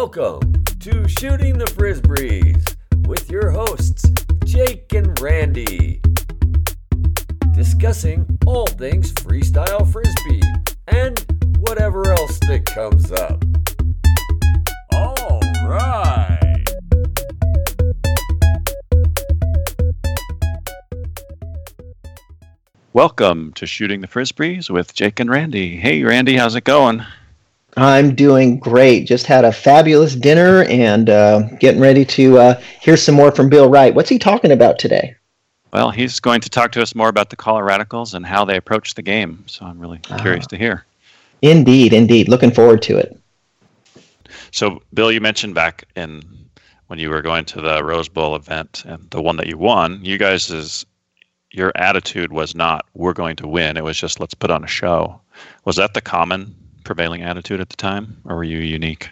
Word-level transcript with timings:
Welcome 0.00 0.64
to 0.78 1.08
Shooting 1.08 1.58
the 1.58 1.64
Frisbees 1.64 2.76
with 3.08 3.28
your 3.28 3.50
hosts, 3.50 4.08
Jake 4.44 4.92
and 4.92 5.18
Randy. 5.20 6.00
Discussing 7.52 8.38
all 8.46 8.68
things 8.68 9.12
freestyle 9.14 9.92
frisbee 9.92 10.40
and 10.86 11.18
whatever 11.58 12.12
else 12.12 12.38
that 12.46 12.64
comes 12.66 13.10
up. 13.10 13.44
All 14.92 15.40
right. 15.66 16.64
Welcome 22.92 23.52
to 23.54 23.66
Shooting 23.66 24.00
the 24.00 24.06
Frisbees 24.06 24.70
with 24.70 24.94
Jake 24.94 25.18
and 25.18 25.28
Randy. 25.28 25.76
Hey, 25.76 26.04
Randy, 26.04 26.36
how's 26.36 26.54
it 26.54 26.62
going? 26.62 27.04
I'm 27.78 28.14
doing 28.14 28.58
great. 28.58 29.06
Just 29.06 29.26
had 29.26 29.44
a 29.44 29.52
fabulous 29.52 30.16
dinner 30.16 30.64
and 30.64 31.08
uh, 31.08 31.42
getting 31.60 31.80
ready 31.80 32.04
to 32.06 32.38
uh, 32.38 32.60
hear 32.80 32.96
some 32.96 33.14
more 33.14 33.30
from 33.30 33.48
Bill 33.48 33.70
Wright. 33.70 33.94
What's 33.94 34.08
he 34.08 34.18
talking 34.18 34.50
about 34.50 34.80
today? 34.80 35.14
Well, 35.72 35.90
he's 35.90 36.18
going 36.18 36.40
to 36.40 36.50
talk 36.50 36.72
to 36.72 36.82
us 36.82 36.94
more 36.94 37.08
about 37.08 37.30
the 37.30 37.36
Coloradicals 37.36 38.14
and 38.14 38.26
how 38.26 38.44
they 38.44 38.56
approach 38.56 38.94
the 38.94 39.02
game. 39.02 39.44
So 39.46 39.64
I'm 39.64 39.78
really 39.78 39.98
curious 40.18 40.46
to 40.48 40.56
hear. 40.56 40.86
Indeed, 41.42 41.92
indeed. 41.92 42.28
Looking 42.28 42.50
forward 42.50 42.82
to 42.82 42.96
it. 42.96 43.16
So, 44.50 44.82
Bill, 44.92 45.12
you 45.12 45.20
mentioned 45.20 45.54
back 45.54 45.84
in 45.94 46.22
when 46.88 46.98
you 46.98 47.10
were 47.10 47.22
going 47.22 47.44
to 47.44 47.60
the 47.60 47.84
Rose 47.84 48.08
Bowl 48.08 48.34
event 48.34 48.82
and 48.86 49.08
the 49.10 49.22
one 49.22 49.36
that 49.36 49.46
you 49.46 49.56
won, 49.56 50.04
you 50.04 50.18
guys 50.18 50.50
is 50.50 50.84
your 51.52 51.70
attitude 51.76 52.32
was 52.32 52.54
not 52.56 52.86
we're 52.94 53.12
going 53.12 53.36
to 53.36 53.46
win. 53.46 53.76
It 53.76 53.84
was 53.84 53.96
just 53.96 54.18
let's 54.18 54.34
put 54.34 54.50
on 54.50 54.64
a 54.64 54.68
show. 54.68 55.20
Was 55.64 55.76
that 55.76 55.94
the 55.94 56.00
common 56.00 56.54
prevailing 56.88 57.22
attitude 57.22 57.60
at 57.60 57.68
the 57.68 57.76
time, 57.76 58.16
or 58.24 58.36
were 58.36 58.44
you 58.44 58.56
unique? 58.56 59.10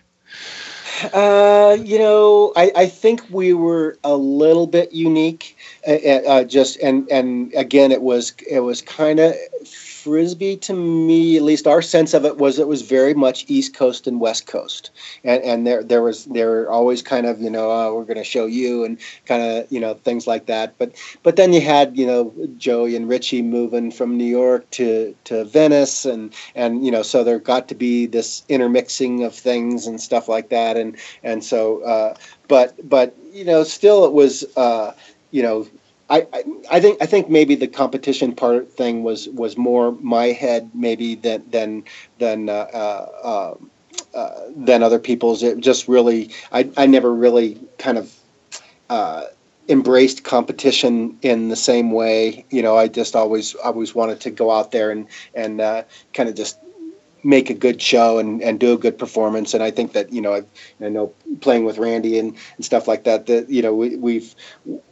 Uh, 1.13 1.77
you 1.85 1.99
know, 1.99 2.55
I, 2.57 2.73
I 2.75 2.87
think 2.87 3.23
we 3.29 3.53
were 3.53 3.99
a 4.03 4.17
little 4.17 4.67
bit 4.67 4.95
unique. 4.95 5.56
Uh, 5.87 6.45
just 6.45 6.79
and 6.81 7.09
and 7.11 7.53
again, 7.55 7.93
it 7.93 8.03
was 8.03 8.35
it 8.51 8.61
was 8.61 8.83
kind 8.83 9.21
of 9.21 9.35
frisbee 9.67 10.57
to 10.57 10.73
me. 10.73 11.37
At 11.37 11.43
least 11.43 11.67
our 11.67 11.83
sense 11.83 12.15
of 12.15 12.25
it 12.25 12.39
was 12.39 12.59
it 12.59 12.69
was 12.69 12.83
very 12.83 13.13
much 13.13 13.45
East 13.49 13.75
Coast 13.75 14.07
and 14.07 14.21
West 14.21 14.47
Coast, 14.47 14.91
and 15.25 15.43
and 15.43 15.67
there 15.67 15.83
there 15.83 16.03
was 16.03 16.27
there 16.27 16.49
were 16.51 16.71
always 16.71 17.03
kind 17.03 17.27
of 17.27 17.41
you 17.41 17.51
know 17.51 17.71
uh, 17.73 17.93
we're 17.93 18.05
going 18.05 18.17
to 18.17 18.25
show 18.25 18.47
you 18.47 18.85
and 18.85 18.99
kind 19.27 19.43
of 19.43 19.71
you 19.71 19.81
know 19.81 19.95
things 19.95 20.27
like 20.27 20.47
that. 20.47 20.79
But 20.79 20.93
but 21.25 21.35
then 21.37 21.53
you 21.53 21.61
had 21.61 21.97
you 21.97 22.07
know 22.07 22.33
Joey 22.57 22.95
and 22.95 23.09
Richie 23.09 23.43
moving 23.43 23.91
from 23.91 24.17
New 24.17 24.25
York 24.25 24.71
to 24.73 25.15
to 25.25 25.45
Venice, 25.45 26.05
and 26.05 26.33
and 26.55 26.85
you 26.85 26.93
know 26.93 27.03
so 27.03 27.25
there 27.25 27.39
got 27.39 27.69
to 27.69 27.75
be 27.75 28.07
this 28.07 28.45
intermixing 28.49 29.25
of 29.25 29.35
things 29.35 29.87
and 29.89 30.01
stuff 30.01 30.29
like 30.29 30.51
that, 30.51 30.77
and 30.77 30.97
and 31.25 31.43
so 31.43 31.83
uh, 31.83 32.15
but 32.49 32.75
but 32.89 33.17
you 33.33 33.45
know 33.45 33.65
still 33.65 34.05
it 34.05 34.13
was 34.13 34.45
uh, 34.57 34.93
you 35.31 35.43
know 35.43 35.67
I, 36.09 36.27
I 36.71 36.81
think 36.81 37.03
I 37.03 37.07
think 37.07 37.29
maybe 37.29 37.57
the 37.57 37.67
competition 37.67 38.35
part 38.35 38.71
thing 38.73 39.03
was 39.03 39.29
was 39.29 39.57
more 39.57 39.93
my 40.01 40.27
head 40.27 40.71
maybe 40.73 41.17
than 41.17 41.43
than 41.51 41.85
than 42.19 42.49
uh, 42.49 42.53
uh, 42.53 43.55
uh, 44.15 44.41
than 44.55 44.83
other 44.83 45.01
people's. 45.01 45.43
It 45.43 45.59
just 45.59 45.89
really 45.89 46.31
I 46.53 46.71
I 46.77 46.87
never 46.87 47.13
really 47.13 47.61
kind 47.79 47.99
of 47.99 48.15
uh, 48.89 49.25
embraced 49.69 50.23
competition 50.23 51.19
in 51.23 51.49
the 51.49 51.57
same 51.57 51.91
way. 51.91 52.45
You 52.51 52.63
know, 52.63 52.77
I 52.77 52.87
just 52.87 53.17
always 53.17 53.55
always 53.57 53.95
wanted 53.95 54.21
to 54.21 54.31
go 54.31 54.53
out 54.53 54.71
there 54.71 54.93
and 54.93 55.09
and 55.35 55.61
uh, 55.61 55.83
kind 56.15 56.29
of 56.29 56.37
just 56.37 56.59
make 57.27 57.51
a 57.51 57.55
good 57.55 57.83
show 57.83 58.19
and, 58.19 58.41
and 58.41 58.61
do 58.61 58.73
a 58.73 58.79
good 58.79 58.97
performance. 58.97 59.53
And 59.53 59.63
I 59.63 59.73
think 59.73 59.93
that, 59.95 60.13
you 60.13 60.21
know, 60.21 60.33
I, 60.33 60.43
I 60.81 60.89
know 60.89 61.13
playing 61.41 61.65
with 61.65 61.77
Randy 61.77 62.19
and, 62.21 62.37
and 62.57 62.65
stuff 62.65 62.87
like 62.87 63.03
that, 63.03 63.27
that, 63.27 63.51
you 63.51 63.63
know, 63.63 63.75
we, 63.75 63.97
we've, 63.97 64.33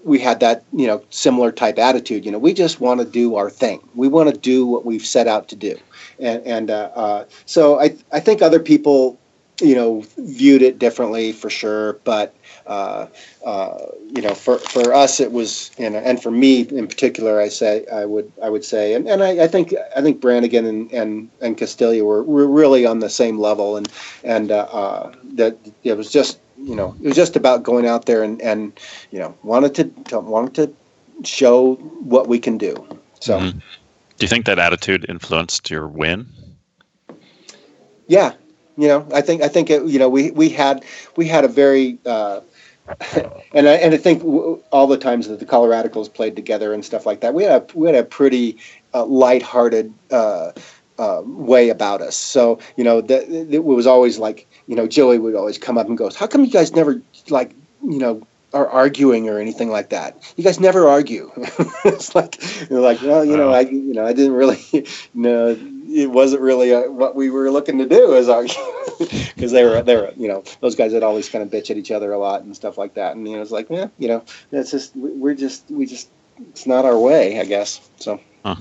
we 0.03 0.19
had 0.19 0.41
that, 0.41 0.65
you 0.73 0.89
know, 0.89 1.05
similar 1.11 1.53
type 1.53 1.79
attitude, 1.79 2.27
you 2.27 2.33
know, 2.33 2.39
we 2.39 2.53
just 2.53 2.81
want 2.81 3.01
to 3.01 3.07
do 3.07 3.37
our 3.37 3.49
thing. 3.49 3.89
We 3.95 4.09
want 4.09 4.35
to 4.35 4.37
do 4.37 4.67
what 4.67 4.85
we've 4.85 5.07
set 5.07 5.29
out 5.29 5.49
to 5.49 5.57
do. 5.57 5.79
And, 6.19 6.43
and, 6.45 6.71
uh, 6.71 6.91
uh, 6.95 7.25
so 7.47 7.81
I, 7.81 7.97
I 8.11 8.19
think 8.19 8.43
other 8.43 8.61
people, 8.61 9.17
you 9.61 9.75
know, 9.75 10.05
viewed 10.19 10.63
it 10.63 10.79
differently 10.79 11.33
for 11.33 11.49
sure, 11.49 11.95
but, 12.05 12.35
uh, 12.67 13.07
uh, 13.47 13.79
you 14.15 14.21
know, 14.21 14.35
for, 14.35 14.59
for 14.59 14.93
us, 14.93 15.21
it 15.21 15.31
was, 15.31 15.71
you 15.79 15.89
know, 15.89 15.99
and 15.99 16.21
for 16.21 16.31
me 16.31 16.63
in 16.63 16.89
particular, 16.89 17.41
I 17.41 17.49
say, 17.49 17.87
I 17.93 18.05
would, 18.05 18.33
I 18.43 18.49
would 18.49 18.65
say, 18.65 18.95
and, 18.95 19.09
and 19.09 19.23
I, 19.23 19.45
I 19.45 19.49
think, 19.49 19.73
I 19.97 20.03
think 20.03 20.21
Brannigan 20.21 20.67
and, 20.67 20.93
and, 20.93 21.31
and 21.41 21.57
Castilla 21.57 22.03
were, 22.03 22.25
were 22.25 22.49
really 22.49 22.85
on 22.85 22.99
the 22.99 23.09
same 23.09 23.39
level 23.39 23.77
and, 23.77 23.89
and, 24.25 24.51
uh, 24.51 24.67
uh, 24.73 25.13
that 25.35 25.57
it 25.85 25.97
was 25.97 26.11
just, 26.11 26.41
you 26.59 26.75
know, 26.75 26.97
it 27.01 27.07
was 27.07 27.17
just 27.17 27.37
about 27.37 27.63
going 27.63 27.87
out 27.87 28.07
there 28.07 28.25
and, 28.25 28.43
and, 28.43 28.79
you 29.13 29.19
know, 29.21 29.37
wanted 29.45 29.75
to, 29.77 30.19
wanted 30.21 30.55
to 30.55 31.27
show 31.27 31.75
what 31.75 32.27
we 32.27 32.41
can 32.41 32.59
do. 32.59 32.75
So, 33.21 33.39
mm-hmm. 33.39 33.59
do 33.59 33.65
you 34.19 34.29
think 34.29 34.47
that 34.47 34.59
attitude 34.59 35.07
influenced 35.09 35.71
your 35.71 35.87
win? 35.87 36.27
Yeah, 38.09 38.33
you 38.77 38.89
know, 38.89 39.07
I 39.13 39.21
think 39.21 39.43
I 39.43 39.49
think 39.49 39.71
it, 39.71 39.85
you 39.85 39.99
know 39.99 40.09
we 40.09 40.31
we 40.31 40.49
had 40.49 40.85
we 41.17 41.27
had 41.27 41.45
a 41.45 41.49
very 41.49 41.99
uh, 42.07 42.41
and 43.53 43.69
I 43.69 43.75
and 43.75 43.95
I 43.95 43.97
think 43.97 44.23
all 44.71 44.87
the 44.87 44.99
times 44.99 45.29
that 45.29 45.41
the 45.41 45.47
Coloradicals 45.47 46.13
played 46.13 46.37
together 46.37 46.73
and 46.73 46.85
stuff 46.85 47.07
like 47.07 47.21
that, 47.21 47.35
we 47.35 47.45
had 47.45 47.63
a, 47.63 47.79
we 47.79 47.87
had 47.87 47.97
a 47.97 48.05
pretty 48.05 48.59
uh, 48.93 49.05
lighthearted 49.07 49.93
uh, 50.11 50.53
uh, 50.99 51.23
way 51.25 51.71
about 51.71 52.03
us. 52.03 52.17
So 52.17 52.59
you 52.77 52.85
know, 52.85 53.01
that 53.01 53.29
it 53.31 53.65
was 53.65 53.87
always 53.87 54.19
like 54.19 54.47
you 54.67 54.77
know, 54.77 54.87
Joey 54.87 55.19
would 55.19 55.35
always 55.35 55.59
come 55.59 55.79
up 55.79 55.89
and 55.89 55.97
goes, 55.97 56.17
"How 56.17 56.27
come 56.27 56.45
you 56.45 56.51
guys 56.51 56.75
never 56.75 57.01
like 57.31 57.55
you 57.83 57.99
know?" 57.99 58.27
are 58.53 58.69
arguing 58.69 59.29
or 59.29 59.41
anything 59.41 59.69
like 59.69 59.89
that. 59.91 60.33
You 60.37 60.45
guys 60.45 60.61
never 60.61 60.87
argue. 60.87 61.29
it's 61.85 62.15
like, 62.15 62.41
you're 62.71 62.81
like, 62.81 63.03
well, 63.03 63.25
you 63.25 63.37
know, 63.37 63.51
I, 63.51 63.63
you 63.63 63.93
know, 63.93 64.07
I 64.07 64.13
didn't 64.13 64.35
really, 64.35 64.61
you 64.71 64.85
know, 65.15 65.57
it 65.87 66.11
wasn't 66.11 66.41
really 66.41 66.71
a, 66.71 66.81
uh, 66.81 66.91
what 66.91 67.15
we 67.15 67.31
were 67.31 67.51
looking 67.51 67.79
to 67.79 67.87
do 67.87 68.15
as 68.17 68.29
argue 68.29 68.55
because 68.99 69.53
they 69.53 69.65
were 69.65 69.83
they 69.83 69.97
were 69.97 70.13
you 70.17 70.29
know 70.29 70.43
those 70.61 70.75
guys 70.75 70.93
that 70.93 71.03
always 71.03 71.29
kind 71.29 71.43
of 71.43 71.51
bitch 71.51 71.71
at 71.71 71.77
each 71.77 71.91
other 71.91 72.13
a 72.13 72.19
lot 72.19 72.43
and 72.43 72.55
stuff 72.55 72.79
like 72.79 72.95
that 72.95 73.17
and 73.17 73.29
you 73.29 73.37
know 73.37 73.43
it's 73.43 73.51
like 73.51 73.69
yeah 73.71 73.89
you 73.99 74.09
know 74.09 74.25
that's 74.51 74.71
just 74.71 74.95
we're 74.97 75.35
just 75.35 75.71
we 75.71 75.87
just 75.87 76.09
it's 76.51 76.67
not 76.67 76.85
our 76.85 76.99
way 76.99 77.41
I 77.41 77.45
guess 77.45 77.89
so 77.97 78.21
huh. 78.45 78.57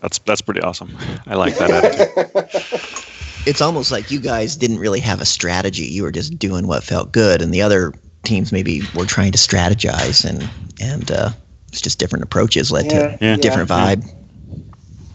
that's 0.00 0.18
that's 0.20 0.40
pretty 0.40 0.60
awesome 0.60 0.96
I 1.26 1.34
like 1.34 1.56
that 1.58 1.70
attitude. 1.70 3.04
It's 3.46 3.62
almost 3.62 3.90
like 3.90 4.10
you 4.10 4.20
guys 4.20 4.56
didn't 4.56 4.78
really 4.78 5.00
have 5.00 5.22
a 5.22 5.24
strategy. 5.24 5.84
You 5.84 6.02
were 6.02 6.10
just 6.10 6.38
doing 6.38 6.66
what 6.66 6.84
felt 6.84 7.12
good, 7.12 7.40
and 7.40 7.54
the 7.54 7.62
other 7.62 7.94
teams 8.24 8.52
maybe 8.52 8.82
were 8.94 9.06
trying 9.06 9.32
to 9.32 9.38
strategize, 9.38 10.22
and 10.28 10.50
and 10.78 11.10
uh, 11.10 11.30
it's 11.68 11.80
just 11.80 11.98
different 11.98 12.24
approaches 12.24 12.70
led 12.70 12.86
yeah, 12.86 13.16
to 13.16 13.24
yeah. 13.24 13.36
different 13.36 13.70
vibe 13.70 14.04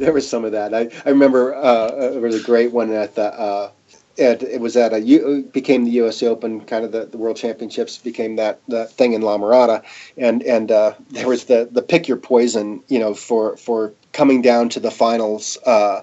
there 0.03 0.13
was 0.13 0.29
some 0.29 0.45
of 0.45 0.51
that. 0.51 0.73
I, 0.73 0.89
I 1.05 1.09
remember 1.09 1.55
uh, 1.55 2.11
it 2.13 2.21
was 2.21 2.39
a 2.39 2.43
great 2.43 2.71
one 2.71 2.91
at 2.91 3.15
the. 3.15 3.33
Uh, 3.33 3.71
at, 4.19 4.43
it 4.43 4.61
was 4.61 4.77
at 4.77 4.93
a 4.93 4.99
U, 4.99 5.49
became 5.53 5.85
the 5.85 5.91
U.S. 5.91 6.21
Open, 6.21 6.61
kind 6.65 6.85
of 6.85 6.91
the, 6.91 7.05
the 7.05 7.17
World 7.17 7.35
Championships 7.35 7.97
became 7.97 8.35
that, 8.35 8.59
that 8.67 8.91
thing 8.91 9.13
in 9.13 9.23
La 9.23 9.39
Mirada, 9.39 9.83
and 10.17 10.43
and 10.43 10.71
uh, 10.71 10.93
there 11.09 11.27
was 11.27 11.45
the 11.45 11.67
the 11.71 11.81
pick 11.81 12.07
your 12.07 12.17
poison, 12.17 12.83
you 12.89 12.99
know, 12.99 13.15
for 13.15 13.57
for 13.57 13.91
coming 14.11 14.41
down 14.41 14.69
to 14.69 14.79
the 14.79 14.91
finals. 14.91 15.57
Uh, 15.65 16.01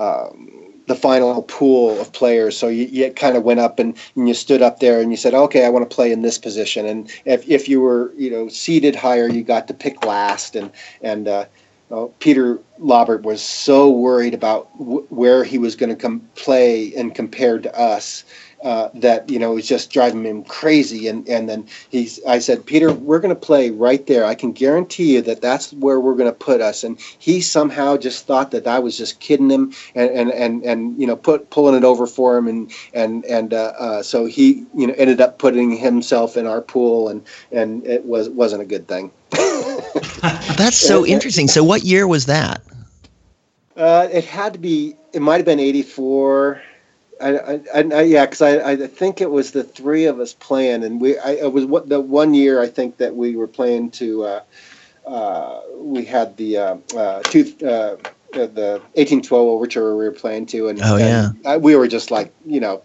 um, 0.00 0.62
the 0.86 0.94
final 0.96 1.42
pool 1.44 2.00
of 2.00 2.12
players. 2.12 2.58
So 2.58 2.66
you, 2.66 2.86
you 2.86 3.12
kind 3.12 3.36
of 3.36 3.44
went 3.44 3.60
up 3.60 3.78
and, 3.78 3.96
and, 4.16 4.26
you 4.26 4.34
stood 4.34 4.62
up 4.62 4.80
there 4.80 5.00
and 5.00 5.12
you 5.12 5.16
said, 5.16 5.32
okay, 5.32 5.64
I 5.64 5.68
want 5.68 5.88
to 5.88 5.94
play 5.94 6.10
in 6.10 6.22
this 6.22 6.38
position. 6.38 6.86
And 6.86 7.08
if, 7.24 7.48
if 7.48 7.68
you 7.68 7.80
were, 7.80 8.12
you 8.16 8.30
know, 8.30 8.48
seated 8.48 8.96
higher, 8.96 9.28
you 9.28 9.44
got 9.44 9.68
to 9.68 9.74
pick 9.74 10.04
last. 10.04 10.56
And, 10.56 10.72
and, 11.00 11.28
uh, 11.28 11.44
Peter 12.18 12.58
Lobert 12.78 13.22
was 13.22 13.42
so 13.42 13.90
worried 13.90 14.34
about 14.34 14.70
w- 14.78 15.06
where 15.10 15.44
he 15.44 15.58
was 15.58 15.76
going 15.76 15.90
to 15.90 15.96
come 15.96 16.20
play 16.34 16.94
and 16.94 17.14
compared 17.14 17.62
to 17.64 17.78
us 17.78 18.24
uh, 18.62 18.88
that 18.94 19.28
you 19.28 19.38
know 19.38 19.52
it 19.52 19.56
was 19.56 19.68
just 19.68 19.90
driving 19.90 20.24
him 20.24 20.44
crazy. 20.44 21.08
And 21.08 21.28
and 21.28 21.48
then 21.48 21.66
he's 21.90 22.24
I 22.24 22.38
said, 22.38 22.64
Peter, 22.64 22.92
we're 22.92 23.18
going 23.18 23.34
to 23.34 23.40
play 23.40 23.70
right 23.70 24.06
there. 24.06 24.24
I 24.24 24.34
can 24.34 24.52
guarantee 24.52 25.14
you 25.14 25.22
that 25.22 25.42
that's 25.42 25.72
where 25.74 26.00
we're 26.00 26.14
going 26.14 26.30
to 26.30 26.36
put 26.38 26.60
us. 26.60 26.84
And 26.84 26.98
he 27.18 27.40
somehow 27.40 27.96
just 27.96 28.26
thought 28.26 28.52
that 28.52 28.66
I 28.66 28.78
was 28.78 28.96
just 28.96 29.20
kidding 29.20 29.50
him 29.50 29.72
and 29.94 30.10
and 30.10 30.30
and, 30.30 30.64
and 30.64 30.98
you 31.00 31.06
know 31.06 31.16
put 31.16 31.50
pulling 31.50 31.74
it 31.74 31.84
over 31.84 32.06
for 32.06 32.36
him. 32.38 32.46
And 32.48 32.72
and 32.94 33.24
and 33.24 33.52
uh, 33.52 33.72
uh, 33.78 34.02
so 34.02 34.26
he 34.26 34.64
you 34.74 34.86
know 34.86 34.94
ended 34.96 35.20
up 35.20 35.38
putting 35.38 35.76
himself 35.76 36.36
in 36.36 36.46
our 36.46 36.62
pool, 36.62 37.08
and 37.08 37.26
and 37.50 37.84
it 37.86 38.04
was 38.04 38.28
wasn't 38.30 38.62
a 38.62 38.66
good 38.66 38.88
thing. 38.88 39.10
That's 40.56 40.76
so 40.76 41.04
interesting. 41.04 41.48
So, 41.48 41.64
what 41.64 41.82
year 41.82 42.06
was 42.06 42.26
that? 42.26 42.62
Uh, 43.76 44.08
it 44.12 44.24
had 44.24 44.52
to 44.52 44.58
be. 44.58 44.94
It 45.12 45.20
might 45.20 45.38
have 45.38 45.44
been 45.44 45.58
'84. 45.58 46.62
I, 47.20 47.36
I, 47.36 47.60
I, 47.74 48.02
yeah, 48.02 48.26
because 48.26 48.42
I, 48.42 48.72
I 48.72 48.76
think 48.86 49.20
it 49.20 49.30
was 49.30 49.50
the 49.52 49.64
three 49.64 50.04
of 50.04 50.20
us 50.20 50.32
playing, 50.34 50.84
and 50.84 51.00
we. 51.00 51.18
I, 51.18 51.32
it 51.32 51.52
was 51.52 51.64
what 51.64 51.88
the 51.88 52.00
one 52.00 52.34
year 52.34 52.62
I 52.62 52.68
think 52.68 52.98
that 52.98 53.16
we 53.16 53.34
were 53.34 53.48
playing 53.48 53.90
to. 53.92 54.24
Uh, 54.24 54.40
uh, 55.08 55.60
we 55.76 56.04
had 56.04 56.36
the 56.36 56.56
uh, 56.56 56.76
uh, 56.96 57.22
two. 57.22 57.52
Uh, 57.66 57.96
the 58.32 58.80
1812 58.94 59.46
overture 59.46 59.94
we 59.94 60.06
were 60.06 60.10
playing 60.10 60.46
to, 60.46 60.68
and, 60.68 60.80
oh, 60.82 60.96
yeah. 60.96 61.32
And 61.44 61.62
we 61.62 61.76
were 61.76 61.86
just 61.86 62.10
like, 62.10 62.32
you 62.46 62.60
know, 62.60 62.82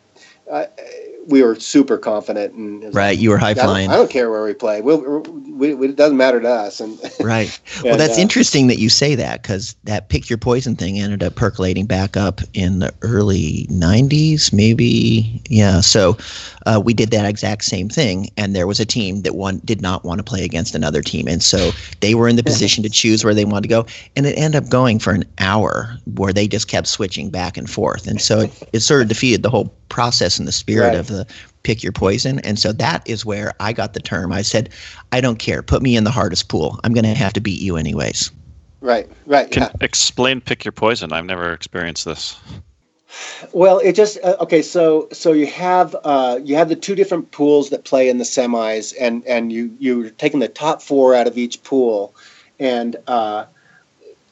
we 1.27 1.44
were 1.44 1.59
super 1.59 1.97
confident 1.97 2.53
and 2.53 2.95
right. 2.95 3.18
You 3.18 3.29
were 3.29 3.38
high 3.38 3.53
flying. 3.53 3.89
I, 3.89 3.94
I, 3.94 3.97
don't 3.97 4.09
care 4.09 4.31
where 4.31 4.45
we 4.45 4.53
play. 4.53 4.81
we 4.81 4.95
we, 4.95 5.74
we, 5.74 5.89
it 5.89 5.97
doesn't 5.97 6.15
matter 6.15 6.39
to 6.39 6.50
us. 6.50 6.79
And 6.79 6.97
right. 7.19 7.59
Well, 7.83 7.94
and, 7.94 8.01
that's 8.01 8.18
uh, 8.18 8.21
interesting 8.21 8.68
that 8.68 8.79
you 8.79 8.88
say 8.88 9.13
that 9.15 9.41
because 9.41 9.75
that 9.83 10.07
pick 10.07 10.29
your 10.29 10.38
poison 10.38 10.75
thing 10.75 11.00
ended 11.00 11.24
up 11.24 11.35
percolating 11.35 11.85
back 11.85 12.15
up 12.15 12.39
in 12.53 12.79
the 12.79 12.94
early 13.01 13.68
'90s, 13.69 14.53
maybe. 14.53 15.41
Yeah. 15.50 15.81
So 15.81 16.18
uh, 16.65 16.81
we 16.83 16.94
did 16.94 17.12
that 17.12 17.25
exact 17.25 17.65
same 17.65 17.89
thing, 17.89 18.30
and 18.38 18.56
there 18.56 18.68
was 18.68 18.80
a 18.80 18.85
team 18.85 19.21
that 19.23 19.35
one 19.35 19.62
did 19.65 19.81
not 19.81 20.06
want 20.06 20.19
to 20.19 20.23
play 20.23 20.45
against 20.45 20.75
another 20.75 21.01
team, 21.01 21.27
and 21.27 21.44
so 21.44 21.71
they 22.00 22.15
were 22.15 22.30
in 22.30 22.38
the 22.38 22.44
position 22.44 22.83
to 22.83 22.89
choose 22.89 23.25
where 23.25 23.33
they 23.33 23.45
wanted 23.45 23.63
to 23.63 23.68
go, 23.68 23.85
and 24.15 24.25
it 24.25 24.38
ended 24.38 24.63
up 24.63 24.69
going 24.69 25.00
for 25.00 25.12
an 25.12 25.25
hour 25.39 25.97
where 26.15 26.31
they 26.31 26.47
just 26.47 26.69
kept 26.69 26.88
switching 26.88 27.30
back 27.30 27.57
and 27.57 27.69
forth, 27.69 28.07
and 28.07 28.21
so 28.21 28.41
it, 28.41 28.69
it 28.73 28.80
sort 28.80 29.01
of 29.01 29.09
defeated 29.09 29.44
the 29.44 29.50
whole 29.50 29.73
process 29.89 30.38
and 30.38 30.47
the 30.47 30.51
spirit 30.51 30.89
right. 30.89 30.97
of 30.97 31.07
the 31.07 31.17
pick 31.64 31.84
your 31.84 31.92
poison. 31.92 32.40
And 32.40 32.60
so 32.60 32.72
that 32.74 33.08
is 33.08 33.25
where 33.25 33.54
I 33.60 33.74
got 33.74 33.94
the 33.94 34.00
term. 34.00 34.31
I 34.31 34.42
said, 34.42 34.69
I 35.12 35.22
don't 35.22 35.40
care. 35.40 35.62
Put 35.62 35.81
me 35.81 35.96
in 35.96 36.04
the 36.04 36.12
hardest 36.12 36.50
pool. 36.50 36.80
I'm 36.84 36.94
going 36.94 37.04
to 37.06 37.14
have 37.14 37.34
to 37.34 37.42
beat 37.42 37.62
you 37.62 37.78
anyways. 37.78 38.31
Right, 38.81 39.10
right. 39.25 39.50
Can 39.50 39.64
yeah. 39.64 39.72
explain 39.81 40.42
pick 40.42 40.64
your 40.64 40.72
poison. 40.72 41.12
I've 41.12 41.25
never 41.25 41.52
experienced 41.52 42.06
this. 42.06 42.40
Well, 43.54 43.80
it 43.80 43.94
just 43.94 44.18
uh, 44.24 44.36
okay. 44.42 44.62
So, 44.62 45.08
so 45.12 45.31
you 45.31 45.48
have 45.48 45.96
uh, 46.04 46.40
you 46.44 46.56
have 46.56 46.69
the 46.69 46.75
two 46.75 46.94
different 46.94 47.31
pools 47.31 47.69
that 47.69 47.86
play 47.86 48.10
in 48.10 48.18
the 48.18 48.24
semis, 48.24 48.94
and 49.00 49.25
and 49.25 49.52
you 49.52 49.75
you're 49.80 50.10
taking 50.12 50.40
the 50.40 50.48
top 50.48 50.81
four 50.81 51.16
out 51.16 51.25
of 51.25 51.38
each 51.38 51.64
pool, 51.64 52.14
and 52.60 52.96
uh, 53.08 53.46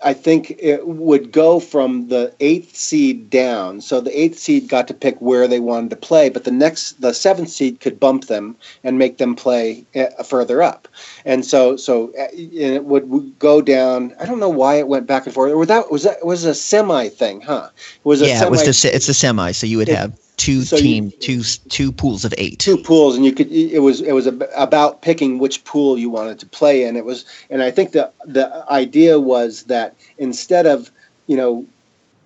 I 0.03 0.13
think 0.13 0.55
it 0.59 0.85
would 0.87 1.31
go 1.31 1.59
from 1.59 2.09
the 2.09 2.33
eighth 2.39 2.75
seed 2.75 3.29
down. 3.29 3.81
So 3.81 4.01
the 4.01 4.17
eighth 4.19 4.37
seed 4.37 4.67
got 4.67 4.87
to 4.87 4.93
pick 4.93 5.19
where 5.19 5.47
they 5.47 5.59
wanted 5.59 5.89
to 5.91 5.95
play, 5.95 6.29
but 6.29 6.43
the 6.43 6.51
next, 6.51 7.01
the 7.01 7.13
seventh 7.13 7.49
seed 7.49 7.79
could 7.79 7.99
bump 7.99 8.25
them 8.25 8.55
and 8.83 8.99
make 8.99 9.17
them 9.17 9.35
play 9.35 9.85
uh, 9.95 10.23
further 10.23 10.61
up. 10.61 10.87
And 11.23 11.45
so, 11.45 11.77
so 11.77 12.09
uh, 12.19 12.27
it 12.33 12.85
would 12.85 13.39
go 13.39 13.61
down. 13.61 14.13
I 14.19 14.25
don't 14.25 14.39
know 14.39 14.49
why 14.49 14.75
it 14.75 14.87
went 14.87 15.07
back 15.07 15.25
and 15.25 15.33
forth. 15.33 15.53
Or 15.53 15.65
that 15.65 15.91
was 15.91 16.03
that 16.03 16.25
was 16.25 16.43
a 16.43 16.53
semi 16.53 17.09
thing, 17.09 17.41
huh? 17.41 17.69
It 17.73 18.05
was 18.05 18.21
yeah, 18.21 18.39
semi- 18.39 18.47
it 18.47 18.51
was 18.51 18.81
the 18.81 18.95
it's 18.95 19.09
a 19.09 19.13
semi. 19.13 19.51
So 19.53 19.65
you 19.65 19.77
would 19.77 19.89
it, 19.89 19.95
have 19.95 20.13
two 20.37 20.61
so 20.63 20.77
team 20.77 21.05
you, 21.05 21.11
two 21.11 21.43
two 21.69 21.91
pools 21.91 22.25
of 22.25 22.33
eight. 22.37 22.59
Two 22.59 22.77
pools 22.77 23.15
and 23.15 23.25
you 23.25 23.31
could 23.31 23.51
it 23.51 23.79
was 23.79 24.01
it 24.01 24.13
was 24.13 24.27
about 24.27 25.01
picking 25.01 25.39
which 25.39 25.63
pool 25.63 25.97
you 25.97 26.09
wanted 26.09 26.39
to 26.39 26.45
play 26.45 26.83
in. 26.83 26.95
It 26.95 27.05
was 27.05 27.25
and 27.49 27.61
i 27.61 27.71
think 27.71 27.91
the 27.91 28.11
the 28.25 28.65
idea 28.69 29.19
was 29.19 29.63
that 29.63 29.95
instead 30.17 30.65
of 30.65 30.91
you 31.27 31.37
know 31.37 31.65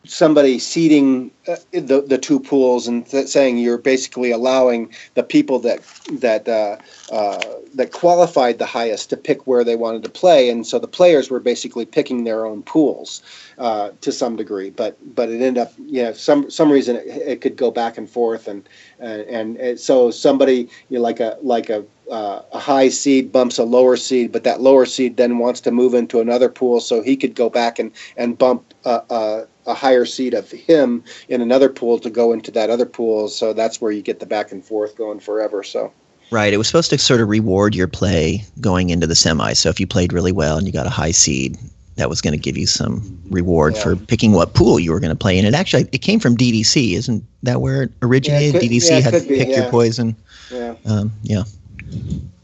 somebody 0.05 0.59
seeding 0.59 1.31
uh, 1.47 1.55
the 1.71 2.03
the 2.07 2.17
two 2.17 2.39
pools 2.39 2.87
and 2.87 3.05
th- 3.05 3.27
saying 3.27 3.57
you're 3.57 3.77
basically 3.77 4.31
allowing 4.31 4.93
the 5.15 5.23
people 5.23 5.59
that 5.59 5.81
that 6.11 6.47
uh, 6.47 6.77
uh, 7.13 7.41
that 7.75 7.91
qualified 7.91 8.59
the 8.59 8.65
highest 8.65 9.09
to 9.09 9.17
pick 9.17 9.45
where 9.45 9.63
they 9.63 9.75
wanted 9.75 10.03
to 10.03 10.09
play, 10.09 10.49
and 10.49 10.65
so 10.65 10.79
the 10.79 10.87
players 10.87 11.29
were 11.29 11.39
basically 11.39 11.85
picking 11.85 12.23
their 12.23 12.45
own 12.45 12.63
pools 12.63 13.21
uh, 13.57 13.91
to 14.01 14.11
some 14.11 14.35
degree. 14.35 14.69
But 14.69 14.97
but 15.15 15.29
it 15.29 15.41
ended 15.41 15.63
up 15.63 15.73
you 15.77 16.03
know 16.03 16.13
some 16.13 16.49
some 16.49 16.71
reason 16.71 16.95
it, 16.95 17.07
it 17.07 17.41
could 17.41 17.57
go 17.57 17.71
back 17.71 17.97
and 17.97 18.09
forth, 18.09 18.47
and 18.47 18.67
and, 18.99 19.79
so 19.79 20.11
somebody 20.11 20.69
you 20.89 20.97
know, 20.97 21.01
like 21.01 21.19
a 21.19 21.37
like 21.41 21.69
a 21.69 21.83
uh, 22.09 22.41
a 22.53 22.59
high 22.59 22.89
seed 22.89 23.31
bumps 23.31 23.57
a 23.59 23.63
lower 23.63 23.95
seed, 23.95 24.31
but 24.31 24.43
that 24.43 24.61
lower 24.61 24.85
seed 24.85 25.17
then 25.17 25.37
wants 25.37 25.61
to 25.61 25.71
move 25.71 25.93
into 25.93 26.19
another 26.19 26.49
pool, 26.49 26.79
so 26.79 27.01
he 27.01 27.15
could 27.15 27.35
go 27.35 27.49
back 27.49 27.77
and 27.79 27.91
and 28.17 28.37
bump 28.37 28.73
a, 28.85 29.01
a, 29.09 29.47
a, 29.69 29.73
higher 29.73 30.05
seed 30.05 30.33
of 30.33 30.49
him 30.51 31.03
in 31.27 31.41
another 31.41 31.69
pool 31.69 31.99
to 31.99 32.09
go 32.09 32.33
into 32.33 32.51
that 32.51 32.69
other 32.69 32.85
pool. 32.85 33.27
So 33.27 33.53
that's 33.53 33.79
where 33.79 33.91
you 33.91 34.01
get 34.01 34.19
the 34.19 34.25
back 34.25 34.51
and 34.51 34.63
forth 34.63 34.95
going 34.97 35.19
forever. 35.19 35.63
So. 35.63 35.91
Right. 36.31 36.53
It 36.53 36.57
was 36.57 36.67
supposed 36.67 36.89
to 36.91 36.97
sort 36.97 37.21
of 37.21 37.29
reward 37.29 37.75
your 37.75 37.87
play 37.87 38.43
going 38.61 38.89
into 38.89 39.07
the 39.07 39.15
semi. 39.15 39.53
So 39.53 39.69
if 39.69 39.79
you 39.79 39.87
played 39.87 40.13
really 40.13 40.31
well 40.31 40.57
and 40.57 40.67
you 40.67 40.73
got 40.73 40.85
a 40.85 40.91
high 40.91 41.11
seed, 41.11 41.57
that 41.95 42.09
was 42.09 42.21
going 42.21 42.33
to 42.33 42.39
give 42.39 42.57
you 42.57 42.65
some 42.65 43.21
reward 43.29 43.75
yeah. 43.75 43.83
for 43.83 43.95
picking 43.95 44.31
what 44.31 44.53
pool 44.53 44.79
you 44.79 44.91
were 44.91 44.99
going 44.99 45.11
to 45.11 45.17
play 45.17 45.37
in. 45.37 45.45
And 45.45 45.53
it 45.53 45.57
actually, 45.57 45.87
it 45.91 45.97
came 45.99 46.19
from 46.19 46.37
DDC, 46.37 46.93
isn't 46.93 47.25
that 47.43 47.61
where 47.61 47.83
it 47.83 47.91
originated? 48.01 48.53
Yeah, 48.53 48.59
it 48.59 48.61
could, 48.61 48.71
DDC 48.71 48.89
yeah, 48.89 48.99
had 48.99 49.13
to 49.13 49.27
pick 49.27 49.49
your 49.49 49.69
poison. 49.69 50.15
Yeah. 50.51 50.75
Um, 50.85 51.11
yeah. 51.23 51.43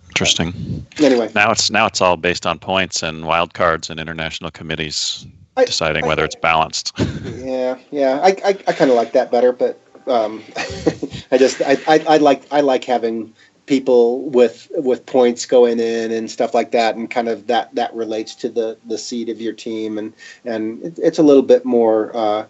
Interesting. 0.09 0.85
Anyway, 0.99 1.29
now 1.35 1.51
it's 1.51 1.69
now 1.69 1.85
it's 1.87 1.99
all 1.99 2.15
based 2.15 2.45
on 2.45 2.57
points 2.57 3.03
and 3.03 3.25
wildcards 3.25 3.89
and 3.89 3.99
international 3.99 4.49
committees 4.49 5.25
I, 5.57 5.65
deciding 5.65 6.05
I, 6.05 6.07
whether 6.07 6.25
it's 6.25 6.35
balanced. 6.35 6.93
Yeah, 7.45 7.77
yeah, 7.91 8.19
I 8.23 8.29
I, 8.43 8.49
I 8.67 8.73
kind 8.73 8.89
of 8.89 8.97
like 8.97 9.11
that 9.11 9.31
better, 9.31 9.51
but 9.51 9.79
um, 10.07 10.41
I 11.31 11.37
just 11.37 11.61
I, 11.61 11.77
I 11.87 12.03
I 12.07 12.17
like 12.17 12.41
I 12.51 12.61
like 12.61 12.83
having 12.83 13.35
people 13.65 14.21
with 14.29 14.67
with 14.71 15.05
points 15.05 15.45
going 15.45 15.79
in 15.79 16.11
and 16.11 16.29
stuff 16.29 16.53
like 16.53 16.71
that 16.71 16.95
and 16.95 17.09
kind 17.09 17.27
of 17.27 17.47
that 17.47 17.73
that 17.75 17.93
relates 17.93 18.35
to 18.35 18.49
the 18.49 18.77
the 18.85 18.97
seed 18.97 19.29
of 19.29 19.41
your 19.41 19.53
team 19.53 19.97
and 19.97 20.13
and 20.43 20.83
it, 20.83 20.99
it's 21.01 21.19
a 21.19 21.23
little 21.23 21.43
bit 21.43 21.65
more 21.65 22.15
uh, 22.15 22.45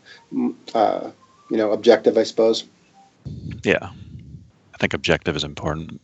uh, 0.74 1.12
you 1.50 1.58
know 1.58 1.72
objective 1.72 2.18
i 2.18 2.24
suppose 2.24 2.66
yeah 3.64 3.90
i 4.74 4.78
think 4.78 4.94
objective 4.94 5.36
is 5.36 5.44
important 5.44 6.02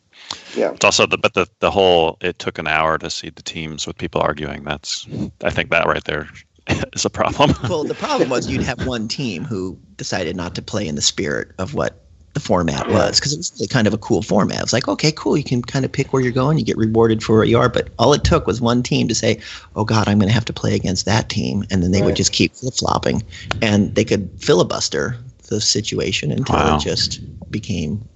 yeah. 0.56 0.72
It's 0.72 0.86
also 0.86 1.06
the 1.06 1.18
but 1.18 1.34
the 1.34 1.48
the 1.60 1.72
whole 1.72 2.18
it 2.22 2.40
took 2.40 2.58
an 2.58 2.68
hour 2.68 2.98
to 2.98 3.10
see 3.10 3.30
the 3.30 3.42
teams 3.42 3.88
with 3.88 3.98
people 3.98 4.22
arguing. 4.22 4.64
That's 4.64 5.08
I 5.44 5.50
think 5.50 5.72
that 5.72 5.88
right 5.88 6.04
there 6.04 6.30
is 6.94 7.06
a 7.06 7.10
problem. 7.10 7.54
well, 7.70 7.84
the 7.84 7.96
problem 7.96 8.30
was 8.30 8.50
you'd 8.50 8.64
have 8.64 8.86
one 8.86 9.08
team 9.08 9.44
who 9.44 9.78
decided 9.98 10.36
not 10.36 10.56
to 10.56 10.62
play 10.62 10.88
in 10.88 10.96
the 10.96 11.02
spirit 11.02 11.52
of 11.58 11.74
what 11.74 12.02
the 12.34 12.40
format 12.40 12.88
was 12.90 13.20
because 13.20 13.34
it 13.34 13.38
was 13.38 13.68
kind 13.70 13.88
of 13.88 13.94
a 13.94 13.98
cool 13.98 14.22
format. 14.22 14.60
It 14.60 14.64
was 14.64 14.74
like, 14.74 14.88
okay, 14.88 15.12
cool, 15.12 15.38
you 15.38 15.44
can 15.44 15.62
kind 15.62 15.84
of 15.84 15.92
pick 15.92 16.14
where 16.14 16.22
you're 16.22 16.32
going, 16.32 16.58
you 16.58 16.64
get 16.64 16.78
rewarded 16.78 17.22
for 17.22 17.36
where 17.36 17.44
you 17.44 17.58
are. 17.58 17.68
But 17.68 17.90
all 18.00 18.14
it 18.14 18.24
took 18.24 18.48
was 18.48 18.62
one 18.62 18.84
team 18.84 19.08
to 19.10 19.16
say, 19.16 19.40
oh 19.76 19.84
God, 19.84 20.08
I'm 20.08 20.18
going 20.18 20.30
to 20.30 20.34
have 20.34 20.46
to 20.46 20.54
play 20.54 20.74
against 20.74 21.06
that 21.06 21.30
team, 21.30 21.66
and 21.70 21.84
then 21.84 21.92
they 21.92 22.00
right. 22.00 22.08
would 22.08 22.16
just 22.16 22.32
keep 22.32 22.56
flip 22.56 22.74
flopping, 22.76 23.24
and 23.62 23.94
they 23.96 24.06
could 24.06 24.30
filibuster 24.40 25.18
the 25.50 25.60
situation 25.60 26.32
until 26.32 26.56
wow. 26.56 26.78
it 26.78 26.82
just 26.82 27.20
became 27.52 28.08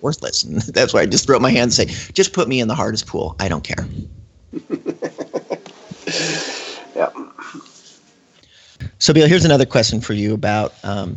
worthless. 0.00 0.42
And 0.42 0.62
that's 0.74 0.94
why 0.94 1.02
I 1.02 1.06
just 1.06 1.26
throw 1.26 1.36
up 1.36 1.42
my 1.42 1.50
hand 1.50 1.64
and 1.64 1.72
say, 1.74 1.86
just 2.12 2.32
put 2.32 2.48
me 2.48 2.60
in 2.60 2.68
the 2.68 2.74
hardest 2.74 3.06
pool. 3.06 3.36
I 3.38 3.48
don't 3.48 3.64
care. 3.64 3.86
So, 9.08 9.14
Bill, 9.14 9.26
here's 9.26 9.46
another 9.46 9.64
question 9.64 10.02
for 10.02 10.12
you 10.12 10.34
about. 10.34 10.74
Um, 10.82 11.16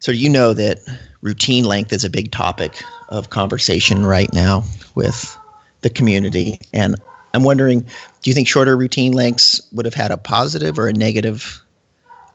so, 0.00 0.10
you 0.10 0.28
know 0.28 0.54
that 0.54 0.80
routine 1.20 1.62
length 1.62 1.92
is 1.92 2.04
a 2.04 2.10
big 2.10 2.32
topic 2.32 2.82
of 3.10 3.30
conversation 3.30 4.04
right 4.04 4.28
now 4.34 4.64
with 4.96 5.38
the 5.82 5.88
community, 5.88 6.58
and 6.72 6.96
I'm 7.32 7.44
wondering, 7.44 7.82
do 7.82 8.30
you 8.30 8.34
think 8.34 8.48
shorter 8.48 8.76
routine 8.76 9.12
lengths 9.12 9.62
would 9.70 9.84
have 9.84 9.94
had 9.94 10.10
a 10.10 10.16
positive 10.16 10.80
or 10.80 10.88
a 10.88 10.92
negative 10.92 11.62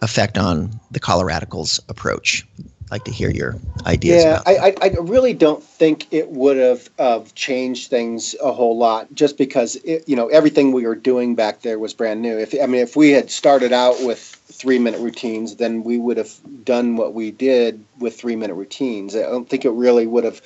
effect 0.02 0.38
on 0.38 0.80
the 0.90 1.02
Coloradicals' 1.02 1.82
approach? 1.90 2.48
I'd 2.58 2.92
like 2.92 3.04
to 3.04 3.12
hear 3.12 3.30
your 3.30 3.58
ideas. 3.86 4.24
Yeah, 4.24 4.42
I, 4.46 4.58
I, 4.58 4.76
I 4.84 4.88
really 5.02 5.34
don't 5.34 5.62
think 5.62 6.08
it 6.14 6.30
would 6.30 6.56
have 6.56 6.90
uh, 6.98 7.20
changed 7.36 7.90
things 7.90 8.38
a 8.42 8.54
whole 8.54 8.78
lot, 8.78 9.14
just 9.14 9.38
because 9.38 9.76
it, 9.84 10.08
you 10.08 10.16
know 10.16 10.30
everything 10.30 10.72
we 10.72 10.86
were 10.86 10.96
doing 10.96 11.36
back 11.36 11.62
there 11.62 11.78
was 11.78 11.94
brand 11.94 12.22
new. 12.22 12.38
If 12.38 12.56
I 12.56 12.68
mean, 12.68 12.80
if 12.80 12.96
we 12.96 13.12
had 13.12 13.30
started 13.30 13.74
out 13.74 13.98
with 14.00 14.36
three 14.58 14.80
minute 14.80 15.00
routines, 15.00 15.56
then 15.56 15.84
we 15.84 15.98
would 15.98 16.18
have 16.18 16.32
done 16.66 16.96
what 16.96 17.14
we 17.14 17.32
did 17.32 17.84
with 18.00 18.20
three 18.20 18.36
minute 18.36 18.56
routines. 18.56 19.16
I 19.16 19.22
don't 19.22 19.50
think 19.50 19.66
it 19.66 19.72
really 19.72 20.08
would 20.08 20.24
have 20.24 20.42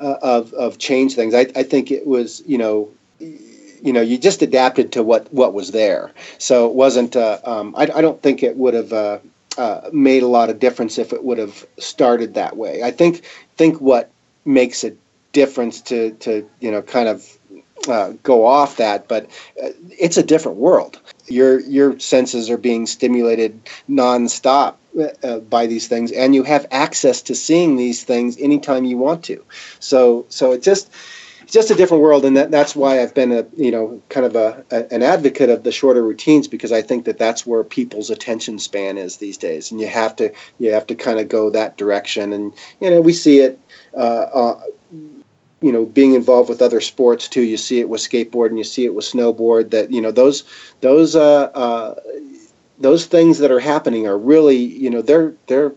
uh, 0.00 0.16
of 0.22 0.52
of 0.54 0.78
changed 0.78 1.16
things. 1.16 1.34
I, 1.34 1.46
I 1.56 1.62
think 1.62 1.90
it 1.90 2.06
was 2.06 2.42
you 2.46 2.58
know 2.58 2.90
you 3.20 3.92
know 3.92 4.00
you 4.00 4.18
just 4.18 4.42
adapted 4.42 4.92
to 4.92 5.02
what 5.02 5.32
what 5.32 5.54
was 5.54 5.70
there 5.70 6.10
so 6.38 6.66
it 6.66 6.74
wasn't 6.74 7.16
uh, 7.16 7.38
um, 7.44 7.74
I, 7.76 7.82
I 7.82 8.00
don't 8.00 8.20
think 8.22 8.42
it 8.42 8.56
would 8.56 8.74
have 8.74 8.92
uh, 8.92 9.18
uh, 9.58 9.90
made 9.92 10.22
a 10.22 10.28
lot 10.28 10.50
of 10.50 10.60
difference 10.60 10.98
if 10.98 11.12
it 11.12 11.24
would 11.24 11.38
have 11.38 11.66
started 11.78 12.34
that 12.34 12.56
way. 12.56 12.82
I 12.82 12.90
think 12.92 13.24
think 13.56 13.80
what 13.80 14.10
makes 14.44 14.84
a 14.84 14.92
difference 15.32 15.80
to 15.82 16.12
to 16.12 16.48
you 16.60 16.70
know 16.70 16.80
kind 16.80 17.08
of 17.08 17.36
uh, 17.88 18.12
go 18.22 18.46
off 18.46 18.76
that, 18.76 19.08
but 19.08 19.24
uh, 19.62 19.70
it's 19.98 20.16
a 20.16 20.22
different 20.22 20.58
world. 20.58 21.00
Your 21.30 21.60
your 21.60 21.98
senses 21.98 22.50
are 22.50 22.58
being 22.58 22.86
stimulated 22.86 23.60
nonstop 23.88 24.76
uh, 25.22 25.38
by 25.40 25.66
these 25.66 25.88
things, 25.88 26.12
and 26.12 26.34
you 26.34 26.42
have 26.44 26.66
access 26.70 27.22
to 27.22 27.34
seeing 27.34 27.76
these 27.76 28.04
things 28.04 28.36
anytime 28.38 28.84
you 28.84 28.98
want 28.98 29.24
to. 29.24 29.44
So 29.80 30.26
so 30.28 30.52
it 30.52 30.62
just 30.62 30.90
it's 31.42 31.54
just 31.54 31.70
a 31.70 31.74
different 31.74 32.02
world, 32.02 32.26
and 32.26 32.36
that, 32.36 32.50
that's 32.50 32.76
why 32.76 33.00
I've 33.00 33.14
been 33.14 33.32
a 33.32 33.46
you 33.56 33.70
know 33.70 34.02
kind 34.10 34.26
of 34.26 34.36
a, 34.36 34.64
a, 34.70 34.92
an 34.92 35.02
advocate 35.02 35.48
of 35.48 35.62
the 35.62 35.72
shorter 35.72 36.02
routines 36.02 36.46
because 36.46 36.72
I 36.72 36.82
think 36.82 37.06
that 37.06 37.18
that's 37.18 37.46
where 37.46 37.64
people's 37.64 38.10
attention 38.10 38.58
span 38.58 38.98
is 38.98 39.16
these 39.16 39.38
days, 39.38 39.70
and 39.70 39.80
you 39.80 39.86
have 39.86 40.14
to 40.16 40.30
you 40.58 40.72
have 40.72 40.86
to 40.88 40.94
kind 40.94 41.18
of 41.18 41.28
go 41.28 41.48
that 41.50 41.78
direction, 41.78 42.32
and 42.32 42.52
you 42.80 42.90
know 42.90 43.00
we 43.00 43.12
see 43.12 43.38
it. 43.38 43.58
Uh, 43.96 44.26
uh, 44.34 44.60
you 45.60 45.72
know, 45.72 45.84
being 45.86 46.14
involved 46.14 46.48
with 46.48 46.62
other 46.62 46.80
sports 46.80 47.28
too. 47.28 47.42
You 47.42 47.56
see 47.56 47.80
it 47.80 47.88
with 47.88 48.00
skateboard 48.00 48.48
and 48.48 48.58
you 48.58 48.64
see 48.64 48.84
it 48.84 48.94
with 48.94 49.04
snowboard. 49.04 49.70
That 49.70 49.90
you 49.90 50.00
know 50.00 50.12
those 50.12 50.44
those 50.80 51.16
uh, 51.16 51.44
uh, 51.54 51.94
those 52.78 53.06
things 53.06 53.38
that 53.38 53.50
are 53.50 53.60
happening 53.60 54.06
are 54.06 54.18
really 54.18 54.56
you 54.56 54.90
know 54.90 55.02
they're 55.02 55.34
they're 55.46 55.72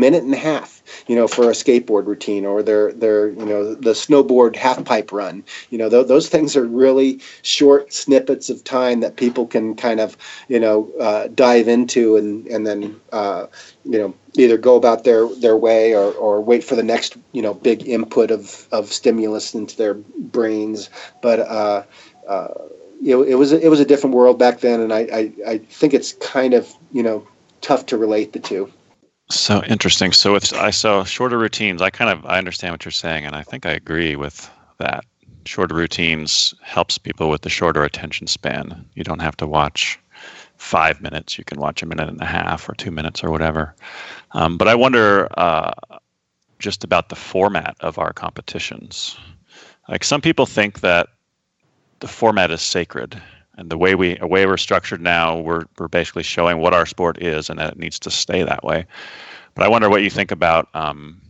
minute 0.00 0.24
and 0.24 0.34
a 0.34 0.38
half, 0.38 0.82
you 1.06 1.16
know, 1.16 1.28
for 1.28 1.44
a 1.44 1.52
skateboard 1.54 2.06
routine 2.06 2.46
or 2.46 2.62
their 2.62 2.92
their 2.92 3.28
you 3.30 3.46
know 3.46 3.74
the 3.74 3.92
snowboard 3.92 4.56
half 4.56 4.84
pipe 4.84 5.12
run. 5.12 5.44
You 5.70 5.78
know, 5.78 5.90
th- 5.90 6.08
those 6.08 6.28
things 6.28 6.56
are 6.56 6.64
really 6.66 7.20
short 7.42 7.92
snippets 7.92 8.50
of 8.50 8.64
time 8.64 9.00
that 9.00 9.16
people 9.16 9.46
can 9.46 9.76
kind 9.76 10.00
of 10.00 10.16
you 10.48 10.60
know 10.60 10.90
uh, 11.00 11.28
dive 11.28 11.68
into 11.68 12.16
and 12.16 12.46
and 12.48 12.66
then 12.66 13.00
uh, 13.12 13.46
you 13.84 13.98
know 13.98 14.14
either 14.34 14.58
go 14.58 14.76
about 14.76 15.04
their 15.04 15.28
their 15.36 15.56
way 15.56 15.94
or 15.94 16.12
or 16.14 16.40
wait 16.40 16.64
for 16.64 16.76
the 16.76 16.82
next 16.82 17.16
you 17.32 17.42
know 17.42 17.54
big 17.54 17.86
input 17.86 18.30
of 18.30 18.66
of 18.72 18.92
stimulus 18.92 19.54
into 19.54 19.76
their 19.76 19.94
brains. 19.94 20.90
But 21.22 21.40
uh, 21.40 21.82
uh, 22.28 22.48
it 23.04 23.36
was 23.36 23.52
it 23.52 23.68
was 23.70 23.80
a 23.80 23.84
different 23.84 24.14
world 24.16 24.38
back 24.38 24.60
then, 24.60 24.80
and 24.80 24.92
I, 24.92 25.00
I 25.00 25.32
I 25.52 25.58
think 25.58 25.94
it's 25.94 26.12
kind 26.14 26.54
of 26.54 26.72
you 26.92 27.02
know 27.02 27.26
tough 27.60 27.86
to 27.86 27.98
relate 27.98 28.32
the 28.32 28.38
two. 28.40 28.70
So 29.30 29.62
interesting. 29.64 30.10
So 30.10 30.34
if 30.34 30.52
I 30.52 30.70
saw 30.70 31.04
shorter 31.04 31.38
routines, 31.38 31.80
I 31.80 31.90
kind 31.90 32.10
of 32.10 32.26
I 32.26 32.36
understand 32.36 32.72
what 32.72 32.84
you're 32.84 32.92
saying, 32.92 33.24
and 33.24 33.36
I 33.36 33.42
think 33.42 33.64
I 33.64 33.70
agree 33.70 34.16
with 34.16 34.50
that. 34.78 35.04
Shorter 35.46 35.74
routines 35.74 36.52
helps 36.62 36.98
people 36.98 37.30
with 37.30 37.42
the 37.42 37.48
shorter 37.48 37.82
attention 37.84 38.26
span. 38.26 38.84
You 38.94 39.04
don't 39.04 39.20
have 39.20 39.36
to 39.38 39.46
watch 39.46 39.98
five 40.56 41.00
minutes. 41.00 41.38
You 41.38 41.44
can 41.44 41.60
watch 41.60 41.82
a 41.82 41.86
minute 41.86 42.08
and 42.08 42.20
a 42.20 42.26
half 42.26 42.68
or 42.68 42.74
two 42.74 42.90
minutes 42.90 43.24
or 43.24 43.30
whatever. 43.30 43.74
Um, 44.32 44.58
but 44.58 44.68
I 44.68 44.74
wonder 44.74 45.28
uh, 45.38 45.72
just 46.58 46.84
about 46.84 47.08
the 47.08 47.16
format 47.16 47.76
of 47.80 47.98
our 47.98 48.12
competitions. 48.12 49.16
Like 49.88 50.04
some 50.04 50.20
people 50.20 50.44
think 50.44 50.80
that 50.80 51.08
the 52.00 52.08
format 52.08 52.50
is 52.50 52.60
sacred 52.60 53.20
and 53.60 53.70
the 53.70 53.76
way 53.76 53.94
we 53.94 54.14
the 54.14 54.26
way 54.26 54.46
we're 54.46 54.56
structured 54.56 55.02
now, 55.02 55.38
we're 55.38 55.66
we're 55.78 55.88
basically 55.88 56.22
showing 56.22 56.58
what 56.58 56.72
our 56.72 56.86
sport 56.86 57.22
is, 57.22 57.50
and 57.50 57.58
that 57.58 57.74
it 57.74 57.78
needs 57.78 57.98
to 58.00 58.10
stay 58.10 58.42
that 58.42 58.64
way. 58.64 58.86
But 59.54 59.64
I 59.64 59.68
wonder 59.68 59.90
what 59.90 60.02
you 60.02 60.10
think 60.10 60.32
about 60.32 60.68
um, 60.74 61.20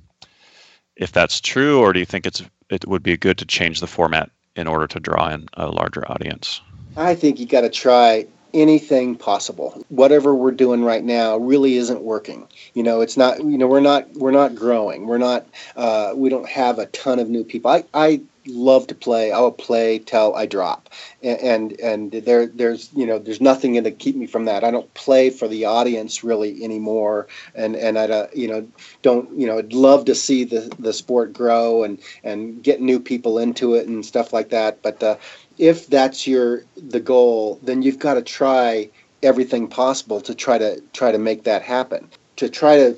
if 0.97 1.11
that's 1.11 1.41
true, 1.41 1.81
or 1.81 1.93
do 1.93 1.99
you 1.99 2.07
think 2.07 2.27
it's 2.27 2.43
it 2.71 2.87
would 2.87 3.03
be 3.03 3.17
good 3.17 3.37
to 3.39 3.45
change 3.45 3.81
the 3.81 3.89
format 3.89 4.31
in 4.55 4.69
order 4.69 4.87
to 4.87 5.01
draw 5.01 5.29
in 5.29 5.49
a 5.55 5.67
larger 5.67 6.11
audience? 6.11 6.61
I 6.97 7.17
think 7.17 7.41
you 7.41 7.47
got 7.47 7.63
to 7.63 7.71
try 7.71 8.27
anything 8.55 9.17
possible. 9.17 9.85
Whatever 9.89 10.35
we're 10.35 10.51
doing 10.53 10.85
right 10.85 11.03
now 11.03 11.37
really 11.37 11.77
isn't 11.77 12.03
working. 12.03 12.47
You 12.75 12.85
know, 12.85 13.01
it's 13.01 13.17
not. 13.17 13.39
You 13.39 13.59
know, 13.59 13.67
we're 13.67 13.81
not. 13.81 14.09
We're 14.13 14.31
not 14.31 14.55
growing. 14.55 15.07
We're 15.07 15.19
not. 15.19 15.47
Uh, 15.75 16.13
we 16.15 16.29
don't 16.29 16.49
have 16.49 16.79
a 16.79 16.87
ton 16.87 17.19
of 17.19 17.29
new 17.29 17.43
people. 17.43 17.73
I, 17.73 17.85
I 17.93 18.21
love 18.47 18.87
to 18.88 18.94
play. 18.94 19.32
I 19.32 19.40
will 19.40 19.52
play 19.52 19.99
till 19.99 20.35
I 20.35 20.47
drop, 20.47 20.88
and 21.23 21.40
and, 21.40 21.80
and 21.80 22.12
there 22.12 22.47
there's 22.47 22.90
you 22.94 23.06
know 23.06 23.18
there's 23.18 23.40
nothing 23.40 23.75
in 23.75 23.85
to 23.85 23.90
keep 23.90 24.16
me 24.16 24.26
from 24.26 24.47
that. 24.47 24.64
I 24.64 24.70
don't 24.70 24.92
play 24.94 25.30
for 25.30 25.49
the 25.49 25.64
audience 25.66 26.25
really 26.25 26.62
anymore, 26.64 27.28
and 27.54 27.76
and 27.76 27.99
I 27.99 28.04
uh, 28.04 28.26
you 28.35 28.49
know 28.49 28.68
don't 29.02 29.38
you 29.38 29.47
know 29.47 29.59
I'd 29.59 29.73
love 29.73 30.04
to 30.06 30.14
see 30.14 30.44
the 30.44 30.73
the 30.78 30.92
sport 30.92 31.32
grow 31.32 31.82
and 31.82 32.00
and 32.25 32.62
get 32.62 32.80
new 32.80 33.00
people 33.00 33.38
into 33.38 33.75
it 33.75 33.87
and 33.87 34.04
stuff 34.04 34.32
like 34.32 34.50
that. 34.50 34.82
But 34.82 35.02
uh, 35.02 35.16
if 35.59 35.87
that's 35.87 36.26
your 36.26 36.64
the 36.76 37.00
goal, 37.00 37.59
then 37.62 37.82
you've 37.82 37.99
got 37.99 38.14
to 38.14 38.23
try 38.23 38.90
everything 39.23 39.68
possible 39.68 40.20
to 40.23 40.35
try 40.35 40.59
to 40.59 40.80
try 40.92 41.12
to 41.12 41.18
make 41.18 41.44
that 41.44 41.62
happen. 41.62 42.09
To 42.37 42.49
try 42.49 42.76
to 42.76 42.97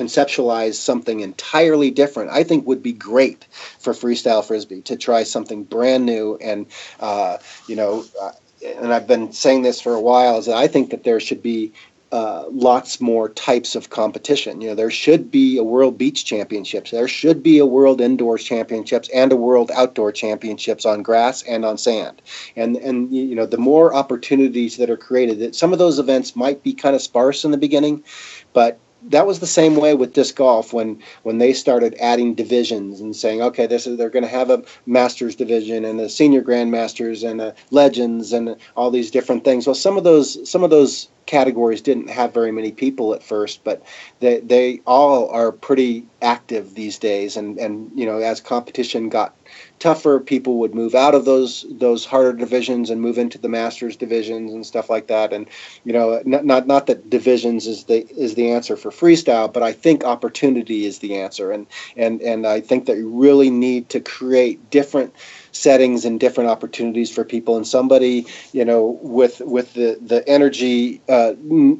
conceptualize 0.00 0.74
something 0.74 1.20
entirely 1.20 1.90
different, 1.90 2.30
I 2.30 2.42
think 2.42 2.66
would 2.66 2.82
be 2.82 2.92
great 2.92 3.46
for 3.78 3.92
freestyle 3.92 4.44
frisbee 4.44 4.80
to 4.82 4.96
try 4.96 5.22
something 5.22 5.64
brand 5.64 6.06
new 6.06 6.38
and 6.40 6.66
uh, 7.00 7.38
you 7.66 7.76
know. 7.76 8.04
Uh, 8.20 8.32
and 8.62 8.92
I've 8.92 9.06
been 9.06 9.32
saying 9.32 9.62
this 9.62 9.80
for 9.80 9.94
a 9.94 10.00
while 10.00 10.36
is 10.36 10.44
that 10.44 10.56
I 10.56 10.68
think 10.68 10.90
that 10.90 11.02
there 11.02 11.18
should 11.18 11.42
be 11.42 11.72
uh, 12.12 12.44
lots 12.50 13.00
more 13.00 13.30
types 13.30 13.74
of 13.74 13.88
competition. 13.88 14.60
You 14.60 14.68
know, 14.68 14.74
there 14.74 14.90
should 14.90 15.30
be 15.30 15.56
a 15.56 15.62
World 15.62 15.96
Beach 15.96 16.26
Championships. 16.26 16.90
There 16.90 17.08
should 17.08 17.42
be 17.42 17.58
a 17.58 17.64
World 17.64 18.02
Indoors 18.02 18.44
Championships 18.44 19.08
and 19.14 19.32
a 19.32 19.36
World 19.36 19.70
Outdoor 19.74 20.12
Championships 20.12 20.84
on 20.84 21.02
grass 21.02 21.42
and 21.44 21.64
on 21.64 21.78
sand. 21.78 22.20
And 22.54 22.76
and 22.76 23.10
you 23.14 23.34
know, 23.34 23.46
the 23.46 23.56
more 23.56 23.94
opportunities 23.94 24.76
that 24.76 24.90
are 24.90 24.96
created, 24.96 25.38
that 25.38 25.54
some 25.54 25.72
of 25.72 25.78
those 25.78 25.98
events 25.98 26.36
might 26.36 26.62
be 26.62 26.74
kind 26.74 26.94
of 26.94 27.00
sparse 27.00 27.44
in 27.44 27.50
the 27.50 27.56
beginning, 27.56 28.04
but 28.52 28.78
that 29.08 29.26
was 29.26 29.40
the 29.40 29.46
same 29.46 29.76
way 29.76 29.94
with 29.94 30.12
disc 30.12 30.36
golf 30.36 30.72
when 30.72 31.00
when 31.22 31.38
they 31.38 31.52
started 31.52 31.96
adding 32.00 32.34
divisions 32.34 33.00
and 33.00 33.16
saying 33.16 33.40
okay 33.42 33.66
this 33.66 33.86
is 33.86 33.96
they're 33.96 34.10
going 34.10 34.22
to 34.22 34.28
have 34.28 34.50
a 34.50 34.62
masters 34.86 35.34
division 35.34 35.84
and 35.84 36.00
a 36.00 36.08
senior 36.08 36.42
grandmasters 36.42 37.28
and 37.28 37.40
a 37.40 37.54
legends 37.70 38.32
and 38.32 38.56
all 38.76 38.90
these 38.90 39.10
different 39.10 39.44
things. 39.44 39.66
Well 39.66 39.74
some 39.74 39.96
of 39.96 40.04
those 40.04 40.48
some 40.48 40.64
of 40.64 40.70
those 40.70 41.08
categories 41.30 41.80
didn't 41.80 42.10
have 42.10 42.34
very 42.34 42.50
many 42.50 42.72
people 42.72 43.14
at 43.14 43.22
first 43.22 43.62
but 43.62 43.80
they 44.18 44.40
they 44.40 44.80
all 44.84 45.30
are 45.30 45.52
pretty 45.52 46.04
active 46.20 46.74
these 46.74 46.98
days 46.98 47.36
and 47.36 47.56
and 47.58 47.90
you 47.94 48.04
know 48.04 48.18
as 48.18 48.40
competition 48.40 49.08
got 49.08 49.32
tougher, 49.80 50.20
people 50.20 50.58
would 50.58 50.74
move 50.74 50.94
out 50.94 51.14
of 51.14 51.24
those 51.24 51.64
those 51.70 52.04
harder 52.04 52.32
divisions 52.32 52.90
and 52.90 53.00
move 53.00 53.18
into 53.18 53.38
the 53.38 53.48
masters 53.48 53.96
divisions 53.96 54.52
and 54.52 54.64
stuff 54.64 54.88
like 54.88 55.08
that. 55.08 55.32
And 55.32 55.48
you 55.84 55.92
know, 55.92 56.22
not 56.24 56.44
not, 56.44 56.66
not 56.66 56.86
that 56.86 57.10
divisions 57.10 57.66
is 57.66 57.84
the 57.84 58.06
is 58.10 58.34
the 58.34 58.50
answer 58.50 58.76
for 58.76 58.90
freestyle, 58.90 59.52
but 59.52 59.62
I 59.62 59.72
think 59.72 60.04
opportunity 60.04 60.84
is 60.84 61.00
the 61.00 61.16
answer. 61.16 61.50
And 61.50 61.66
and 61.96 62.20
and 62.20 62.46
I 62.46 62.60
think 62.60 62.86
that 62.86 62.98
you 62.98 63.08
really 63.08 63.50
need 63.50 63.88
to 63.88 64.00
create 64.00 64.70
different 64.70 65.14
settings 65.52 66.04
and 66.04 66.20
different 66.20 66.50
opportunities 66.50 67.10
for 67.10 67.24
people. 67.24 67.56
And 67.56 67.66
somebody 67.66 68.26
you 68.52 68.64
know 68.64 68.98
with 69.02 69.40
with 69.44 69.74
the 69.74 69.98
the 70.00 70.26
energy 70.28 71.00
uh, 71.08 71.34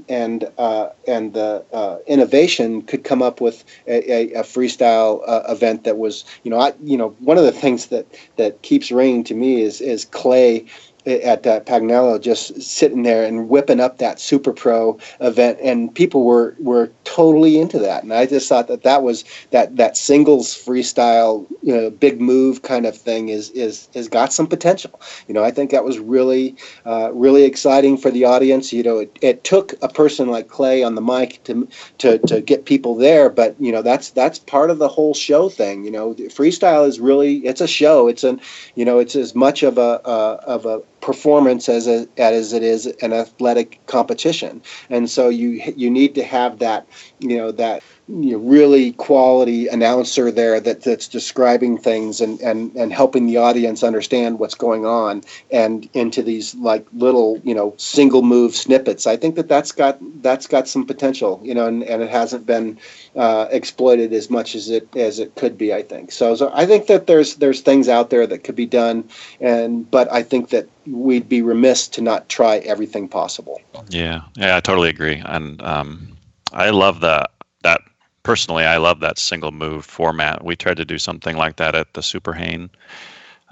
and 0.09 0.51
uh, 0.59 0.89
and 1.07 1.35
the 1.35 1.65
uh, 1.73 1.99
innovation 2.07 2.83
could 2.83 3.05
come 3.05 3.23
up 3.23 3.41
with 3.41 3.65
a, 3.87 4.13
a, 4.13 4.41
a 4.41 4.43
freestyle 4.43 5.23
uh, 5.29 5.43
event 5.49 5.85
that 5.85 5.99
was 5.99 6.25
you 6.43 6.51
know 6.51 6.59
I 6.59 6.73
you 6.83 6.97
know 6.97 7.11
one 7.21 7.39
of 7.39 7.45
the 7.45 7.53
things 7.53 7.87
that 7.87 8.07
that 8.37 8.63
keeps 8.63 8.91
ringing 8.91 9.25
to 9.25 9.35
me 9.35 9.63
is 9.63 9.81
is 9.81 10.05
Clay 10.05 10.67
at 11.07 11.47
uh, 11.47 11.61
Pagnello 11.61 12.21
just 12.21 12.61
sitting 12.61 13.03
there 13.03 13.25
and 13.25 13.49
whipping 13.49 13.81
up 13.81 13.99
that 13.99 14.21
Super 14.21 14.53
Pro 14.53 14.99
event, 15.21 15.59
and 15.63 15.95
people 15.95 16.25
were 16.25 16.55
were 16.59 16.91
totally 17.05 17.59
into 17.59 17.79
that. 17.79 18.03
And 18.03 18.13
I 18.13 18.27
just 18.27 18.49
thought 18.49 18.69
that 18.69 18.83
that 18.83 19.03
was 19.03 19.25
that 19.51 19.77
that 19.77 19.97
singles 19.97 20.49
freestyle, 20.55 21.47
you 21.63 21.75
know, 21.75 21.91
big 21.91 22.21
move 22.21 22.63
kind 22.63 22.87
of 22.87 22.97
thing 22.97 23.29
is 23.29 23.51
is 23.51 23.89
has 23.95 24.09
got 24.09 24.33
some 24.33 24.47
potential. 24.47 25.01
You 25.27 25.35
know, 25.35 25.45
I 25.45 25.51
think 25.51 25.71
that 25.71 25.85
was 25.85 25.99
really 25.99 26.57
uh, 26.87 27.11
really 27.13 27.45
exciting 27.45 27.97
for 27.97 28.11
the 28.11 28.25
audience. 28.25 28.73
You 28.73 28.83
know, 28.83 28.99
it, 28.99 29.19
it 29.21 29.45
took 29.45 29.75
a 29.83 29.89
person 29.89 30.29
like 30.29 30.49
Clay 30.49 30.83
on 30.83 30.95
the 30.95 31.03
mic 31.03 31.43
to 31.45 31.69
to 31.99 32.19
to 32.19 32.41
get 32.41 32.65
people 32.65 32.95
there, 32.95 33.31
but 33.31 33.57
you 33.59 33.73
know 33.73 33.83
that's 33.83 34.11
that's 34.11 34.39
part 34.39 34.71
of 34.71 34.79
the 34.79 34.89
whole 34.89 35.15
show 35.15 35.49
thing. 35.49 35.85
You 35.85 35.91
know, 35.91 36.15
freestyle 36.15 36.87
is 36.87 37.01
really 37.01 37.39
it's 37.39 37.61
a 37.61 37.69
show. 37.69 38.09
It's 38.09 38.25
an 38.25 38.41
you 38.75 38.85
know 38.85 38.99
it's 38.99 39.17
as 39.17 39.35
much 39.35 39.63
of 39.63 39.79
a 39.79 40.01
uh, 40.05 40.41
of 40.47 40.67
a 40.67 40.83
performance 41.01 41.69
as 41.69 41.87
a, 41.87 42.07
as 42.17 42.53
it 42.53 42.63
is 42.63 42.87
an 43.03 43.13
athletic 43.13 43.81
competition. 43.87 44.63
And 44.89 45.09
so 45.09 45.29
you 45.29 45.63
you 45.77 45.91
need 45.91 46.15
to 46.15 46.25
have 46.25 46.59
that 46.59 46.87
you 47.19 47.37
know 47.37 47.53
that 47.53 47.83
you 48.09 48.33
know, 48.33 48.39
really 48.39 48.93
quality 48.93 49.69
announcer 49.69 50.33
there 50.33 50.59
that, 50.61 50.83
that's 50.83 51.07
describing 51.07 51.79
things 51.79 52.21
and, 52.21 52.41
and, 52.41 52.75
and 52.75 52.93
helping 52.93 53.27
the 53.27 53.37
audience 53.37 53.85
understand 53.85 54.41
what's 54.41 54.55
going 54.55 54.85
on 54.85 55.23
and 55.53 55.89
into 55.95 56.21
these 56.23 56.55
like 56.57 56.85
little 56.93 57.41
you 57.45 57.55
know 57.55 57.73
single 57.77 58.23
move 58.23 58.55
snippets. 58.55 59.07
I 59.07 59.17
think 59.17 59.37
that 59.37 59.49
that's 59.49 59.73
got 59.73 59.99
that's 60.23 60.47
got 60.47 60.67
some 60.67 60.87
potential 60.87 61.41
you 61.43 61.55
know 61.55 61.67
and, 61.67 61.83
and 61.85 62.03
it 62.03 62.11
hasn't 62.11 62.47
been 62.47 62.79
uh, 63.17 63.47
exploited 63.51 64.13
as 64.13 64.31
much 64.31 64.55
as 64.55 64.71
it 64.71 64.89
as 64.97 65.19
it 65.19 65.35
could 65.35 65.59
be 65.59 65.75
i 65.75 65.83
think 65.83 66.13
so, 66.13 66.35
so 66.35 66.51
i 66.55 66.65
think 66.65 66.87
that 66.87 67.07
there's 67.07 67.37
there's 67.37 67.61
things 67.61 67.89
out 67.89 68.11
there 68.11 68.27
that 68.27 68.45
could 68.45 68.57
be 68.57 68.67
done 68.67 69.09
and 69.41 69.91
but 69.91 70.11
i 70.13 70.23
think 70.23 70.51
that 70.51 70.69
we'd 70.87 71.29
be 71.29 71.43
remiss 71.43 71.89
to 71.89 72.01
not 72.01 72.29
try 72.29 72.59
everything 72.59 73.09
possible 73.09 73.61
yeah 73.89 74.23
yeah 74.37 74.57
i 74.57 74.61
totally 74.61 74.89
agree 74.89 75.23
and 75.27 75.61
um, 75.63 76.17
i 76.53 76.71
love 76.71 77.01
that 77.01 77.31
that 77.63 77.81
personally, 78.23 78.65
I 78.65 78.77
love 78.77 79.01
that 79.01 79.19
single 79.19 79.53
move 79.53 79.85
format. 79.85 80.45
We 80.45 80.57
tried 80.57 80.77
to 80.79 80.85
do 80.85 80.99
something 80.99 81.37
like 81.37 81.57
that 81.57 81.75
at 81.75 81.95
the 81.95 82.03
Super 82.03 82.33
Hane. 82.33 82.71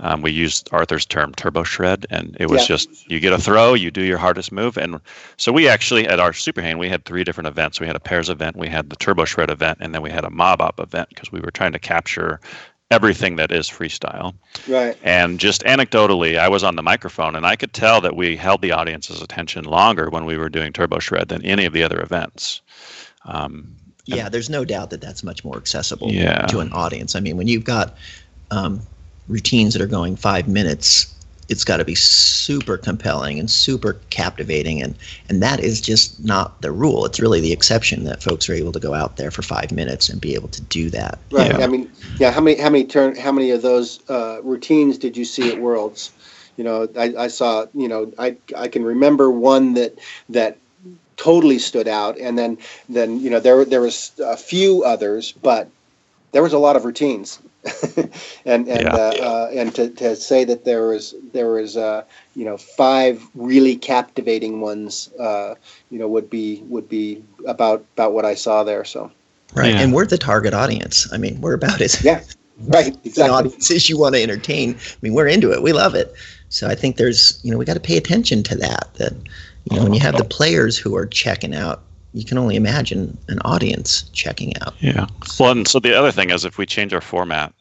Um, 0.01 0.23
we 0.23 0.31
used 0.31 0.69
Arthur's 0.73 1.05
term 1.05 1.35
turbo 1.35 1.65
shred, 1.65 2.07
and 2.11 2.37
it 2.39 2.49
was 2.49 2.63
yeah. 2.63 2.77
just 2.77 3.11
you 3.11 3.19
get 3.21 3.33
a 3.33 3.39
throw, 3.39 3.75
you 3.75 3.91
do 3.91 4.03
your 4.03 4.19
hardest 4.19 4.53
move. 4.53 4.77
And 4.77 5.01
so 5.37 5.53
we 5.53 5.69
actually, 5.69 6.07
at 6.07 6.21
our 6.21 6.33
Super 6.33 6.63
Hane, 6.63 6.79
we 6.79 6.89
had 6.89 7.05
three 7.05 7.25
different 7.25 7.49
events. 7.49 7.81
We 7.81 7.87
had 7.87 7.97
a 7.97 8.01
pairs 8.01 8.29
event, 8.29 8.57
we 8.57 8.69
had 8.69 8.91
the 8.91 8.97
turbo 8.97 9.25
shred 9.25 9.51
event, 9.51 9.79
and 9.81 9.95
then 9.95 10.03
we 10.03 10.11
had 10.11 10.25
a 10.25 10.31
mob 10.31 10.61
up 10.61 10.79
event 10.79 11.09
because 11.09 11.33
we 11.33 11.41
were 11.41 11.51
trying 11.51 11.73
to 11.73 11.79
capture 11.79 12.41
everything 12.91 13.37
that 13.37 13.53
is 13.53 13.69
freestyle. 13.69 14.35
Right. 14.67 14.97
And 15.03 15.39
just 15.39 15.63
anecdotally, 15.65 16.39
I 16.39 16.49
was 16.49 16.65
on 16.65 16.77
the 16.77 16.83
microphone 16.83 17.37
and 17.37 17.47
I 17.47 17.55
could 17.55 17.73
tell 17.73 18.01
that 18.01 18.17
we 18.17 18.37
held 18.37 18.63
the 18.63 18.73
audience's 18.73 19.21
attention 19.21 19.65
longer 19.65 20.09
when 20.09 20.25
we 20.25 20.39
were 20.39 20.49
doing 20.49 20.73
turbo 20.73 20.99
shred 20.99 21.29
than 21.29 21.45
any 21.45 21.67
of 21.67 21.75
the 21.75 21.83
other 21.83 22.01
events. 22.01 22.63
Um, 23.27 23.77
yeah, 24.07 24.31
there's 24.31 24.49
no 24.49 24.65
doubt 24.65 24.89
that 24.91 25.03
that's 25.03 25.23
much 25.23 25.45
more 25.45 25.59
accessible 25.59 26.11
yeah. 26.11 26.47
to 26.47 26.61
an 26.61 26.73
audience. 26.73 27.15
I 27.15 27.21
mean, 27.21 27.37
when 27.37 27.47
you've 27.47 27.65
got 27.65 27.95
um, 28.51 28.81
routines 29.29 29.75
that 29.75 29.83
are 29.83 29.87
going 29.87 30.17
five 30.17 30.49
minutes, 30.49 31.13
it's 31.49 31.65
got 31.65 31.79
to 31.79 31.85
be 31.85 31.95
super 31.95 32.77
compelling 32.77 33.39
and 33.39 33.51
super 33.51 33.95
captivating 34.11 34.83
and 34.83 34.95
and 35.29 35.43
that 35.43 35.61
is 35.61 35.81
just 35.81 36.23
not 36.25 36.61
the 36.61 36.71
rule. 36.71 37.07
It's 37.07 37.21
really 37.21 37.41
the 37.41 37.53
exception 37.53 38.05
that 38.05 38.23
folks 38.23 38.49
are 38.49 38.55
able 38.55 38.73
to 38.73 38.81
go 38.81 38.95
out 38.95 39.17
there 39.17 39.31
for 39.31 39.43
five 39.43 39.73
minutes 39.73 40.09
and 40.09 40.21
be 40.21 40.35
able 40.35 40.49
to 40.49 40.61
do 40.63 40.91
that. 40.91 41.19
Right 41.31 41.51
yeah. 41.51 41.65
i 41.65 41.67
mean 41.67 41.91
yeah 42.19 42.31
how 42.31 42.41
many 42.41 42.61
how 42.61 42.71
many 42.71 42.85
turn 42.85 43.17
how 43.17 43.33
many 43.33 43.51
of 43.51 43.63
those 43.63 44.01
uh, 44.11 44.41
routines 44.43 44.99
did 44.99 45.17
you 45.17 45.25
see 45.25 45.51
at 45.51 45.59
worlds? 45.59 46.13
You 46.57 46.65
know 46.65 46.89
I, 46.97 47.15
I 47.17 47.29
saw 47.29 47.67
you 47.73 47.89
know 47.89 48.13
i 48.19 48.37
i 48.57 48.69
can 48.69 48.85
remember 48.85 49.31
one 49.31 49.75
that 49.75 49.99
that 50.29 50.59
totally 51.17 51.59
stood 51.59 51.89
out 51.89 52.19
and 52.19 52.39
then 52.39 52.59
then 52.89 53.21
you 53.21 53.31
know 53.31 53.41
there 53.41 53.65
there 53.65 53.81
was 53.81 54.13
a 54.25 54.37
few 54.37 54.85
others 54.85 55.33
but 55.33 55.69
there 56.33 56.43
was 56.43 56.53
a 56.53 56.59
lot 56.59 56.77
of 56.77 56.85
routines 56.85 57.41
and 58.45 58.69
and 58.69 58.83
yeah. 58.83 58.95
Uh, 58.95 59.15
uh, 59.21 59.51
and 59.53 59.75
to, 59.75 59.89
to 59.91 60.15
say 60.17 60.45
that 60.45 60.65
there 60.65 60.89
was 60.89 61.15
there 61.33 61.51
was 61.51 61.77
uh, 61.77 62.05
you 62.37 62.45
know 62.45 62.57
five 62.57 63.23
really 63.35 63.77
captivating 63.77 64.61
ones 64.61 65.11
uh, 65.19 65.55
you 65.91 65.99
know 65.99 66.09
would 66.09 66.31
be 66.31 66.63
would 66.69 66.89
be 66.89 67.23
about 67.47 67.85
about 67.95 68.13
what 68.13 68.25
I 68.25 68.35
saw 68.35 68.65
there 68.65 68.85
so. 68.85 69.11
Right. 69.55 69.73
Yeah. 69.73 69.81
and 69.81 69.95
we're 69.95 70.07
the 70.07 70.19
target 70.19 70.55
audience. 70.55 71.11
I 71.13 71.17
mean 71.17 71.41
we're 71.41 71.55
about 71.55 71.81
as 71.81 72.03
yeah. 72.05 72.23
Right. 72.61 72.89
exactly 73.05 73.23
an 73.23 73.31
audience 73.31 73.71
as 73.71 73.89
you 73.89 73.99
want 73.99 74.17
to 74.17 74.23
entertain. 74.23 74.75
I 74.75 74.97
mean 75.01 75.15
we're 75.15 75.29
into 75.29 75.53
it. 75.53 75.63
We 75.63 75.73
love 75.73 75.95
it. 75.95 76.15
So 76.49 76.69
I 76.69 76.75
think 76.75 76.97
there's 76.97 77.41
you 77.43 77.51
know 77.51 77.59
we 77.59 77.65
got 77.65 77.75
to 77.75 77.81
pay 77.81 77.97
attention 77.97 78.43
to 78.45 78.57
that 78.57 78.89
that 78.95 79.13
you 79.71 79.77
know 79.77 79.83
when 79.83 79.95
you 79.95 80.01
have 80.01 80.17
the 80.17 80.25
players 80.25 80.77
who 80.77 80.97
are 80.97 81.07
checking 81.07 81.55
out 81.55 81.83
you 82.19 82.25
can 82.25 82.37
only 82.37 82.57
imagine 82.57 83.17
an 83.29 83.39
audience 83.45 84.03
checking 84.13 84.57
out. 84.61 84.75
Yeah. 84.81 85.07
Well, 85.39 85.53
and 85.53 85.69
so 85.69 85.79
the 85.79 85.97
other 85.97 86.11
thing 86.11 86.31
is 86.31 86.45
if 86.45 86.59
we 86.59 86.67
change 86.67 86.93
our 86.93 87.01
format 87.01 87.55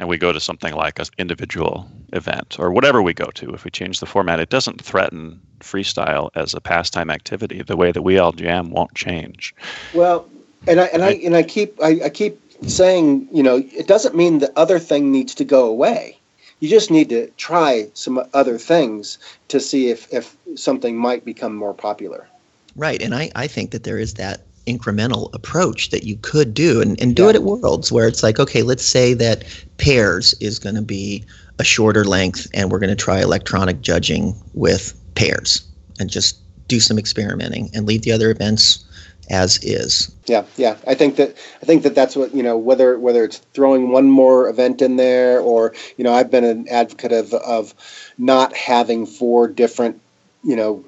and 0.00 0.08
we 0.08 0.18
go 0.18 0.32
to 0.32 0.40
something 0.40 0.74
like 0.74 0.98
an 0.98 1.06
individual 1.18 1.88
event 2.12 2.56
or 2.58 2.72
whatever 2.72 3.00
we 3.00 3.14
go 3.14 3.26
to, 3.26 3.54
if 3.54 3.64
we 3.64 3.70
change 3.70 4.00
the 4.00 4.06
format, 4.06 4.40
it 4.40 4.50
doesn't 4.50 4.82
threaten 4.82 5.40
freestyle 5.60 6.30
as 6.34 6.52
a 6.52 6.60
pastime 6.60 7.10
activity. 7.10 7.62
The 7.62 7.76
way 7.76 7.92
that 7.92 8.02
we 8.02 8.18
all 8.18 8.32
jam 8.32 8.70
won't 8.70 8.92
change. 8.96 9.54
Well, 9.94 10.28
and 10.66 10.80
I 10.80 10.86
and 10.86 11.04
I 11.04 11.12
and 11.12 11.36
I 11.36 11.44
keep 11.44 11.80
I, 11.80 12.00
I 12.04 12.08
keep 12.08 12.40
saying, 12.66 13.28
you 13.32 13.44
know, 13.44 13.62
it 13.72 13.86
doesn't 13.86 14.16
mean 14.16 14.40
the 14.40 14.52
other 14.58 14.80
thing 14.80 15.12
needs 15.12 15.32
to 15.36 15.44
go 15.44 15.66
away. 15.66 16.18
You 16.58 16.68
just 16.68 16.90
need 16.90 17.08
to 17.10 17.28
try 17.36 17.88
some 17.94 18.24
other 18.34 18.58
things 18.58 19.18
to 19.48 19.60
see 19.60 19.90
if, 19.90 20.12
if 20.12 20.36
something 20.54 20.96
might 20.96 21.24
become 21.24 21.54
more 21.56 21.74
popular. 21.74 22.28
Right. 22.76 23.00
And 23.02 23.14
I, 23.14 23.30
I 23.34 23.46
think 23.46 23.70
that 23.70 23.84
there 23.84 23.98
is 23.98 24.14
that 24.14 24.42
incremental 24.66 25.32
approach 25.34 25.90
that 25.90 26.04
you 26.04 26.16
could 26.22 26.54
do 26.54 26.80
and, 26.80 27.00
and 27.00 27.16
do 27.16 27.24
yeah. 27.24 27.30
it 27.30 27.36
at 27.36 27.42
Worlds 27.42 27.90
where 27.90 28.06
it's 28.06 28.22
like, 28.22 28.38
okay, 28.38 28.62
let's 28.62 28.84
say 28.84 29.14
that 29.14 29.44
pairs 29.78 30.34
is 30.40 30.58
going 30.58 30.76
to 30.76 30.82
be 30.82 31.24
a 31.58 31.64
shorter 31.64 32.04
length 32.04 32.46
and 32.54 32.70
we're 32.70 32.78
going 32.78 32.90
to 32.90 32.96
try 32.96 33.20
electronic 33.20 33.80
judging 33.80 34.34
with 34.54 34.94
pairs 35.14 35.62
and 35.98 36.08
just 36.08 36.38
do 36.68 36.80
some 36.80 36.98
experimenting 36.98 37.70
and 37.74 37.86
leave 37.86 38.02
the 38.02 38.12
other 38.12 38.30
events 38.30 38.84
as 39.30 39.62
is. 39.62 40.14
Yeah, 40.26 40.44
yeah. 40.56 40.76
I 40.86 40.94
think 40.94 41.16
that 41.16 41.36
I 41.62 41.66
think 41.66 41.82
that 41.82 41.94
that's 41.94 42.16
what 42.16 42.34
you 42.34 42.42
know. 42.42 42.56
Whether 42.56 42.98
whether 42.98 43.24
it's 43.24 43.38
throwing 43.54 43.90
one 43.90 44.10
more 44.10 44.48
event 44.48 44.82
in 44.82 44.96
there, 44.96 45.40
or 45.40 45.74
you 45.96 46.04
know, 46.04 46.12
I've 46.12 46.30
been 46.30 46.44
an 46.44 46.68
advocate 46.68 47.12
of 47.12 47.32
of 47.34 47.74
not 48.18 48.54
having 48.54 49.06
four 49.06 49.48
different 49.48 50.00
you 50.44 50.56
know 50.56 50.84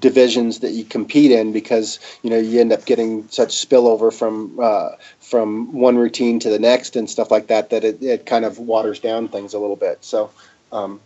divisions 0.00 0.60
that 0.60 0.72
you 0.72 0.84
compete 0.84 1.30
in 1.30 1.52
because 1.52 1.98
you 2.22 2.28
know 2.28 2.38
you 2.38 2.60
end 2.60 2.72
up 2.72 2.84
getting 2.84 3.26
such 3.28 3.50
spillover 3.50 4.12
from 4.12 4.58
uh, 4.60 4.90
from 5.20 5.72
one 5.72 5.96
routine 5.96 6.38
to 6.38 6.50
the 6.50 6.58
next 6.58 6.94
and 6.94 7.08
stuff 7.08 7.30
like 7.30 7.46
that 7.46 7.70
that 7.70 7.84
it, 7.84 8.02
it 8.02 8.26
kind 8.26 8.44
of 8.44 8.58
waters 8.58 9.00
down 9.00 9.28
things 9.28 9.54
a 9.54 9.58
little 9.58 9.76
bit 9.76 9.98
so 10.04 10.30
um, 10.72 11.00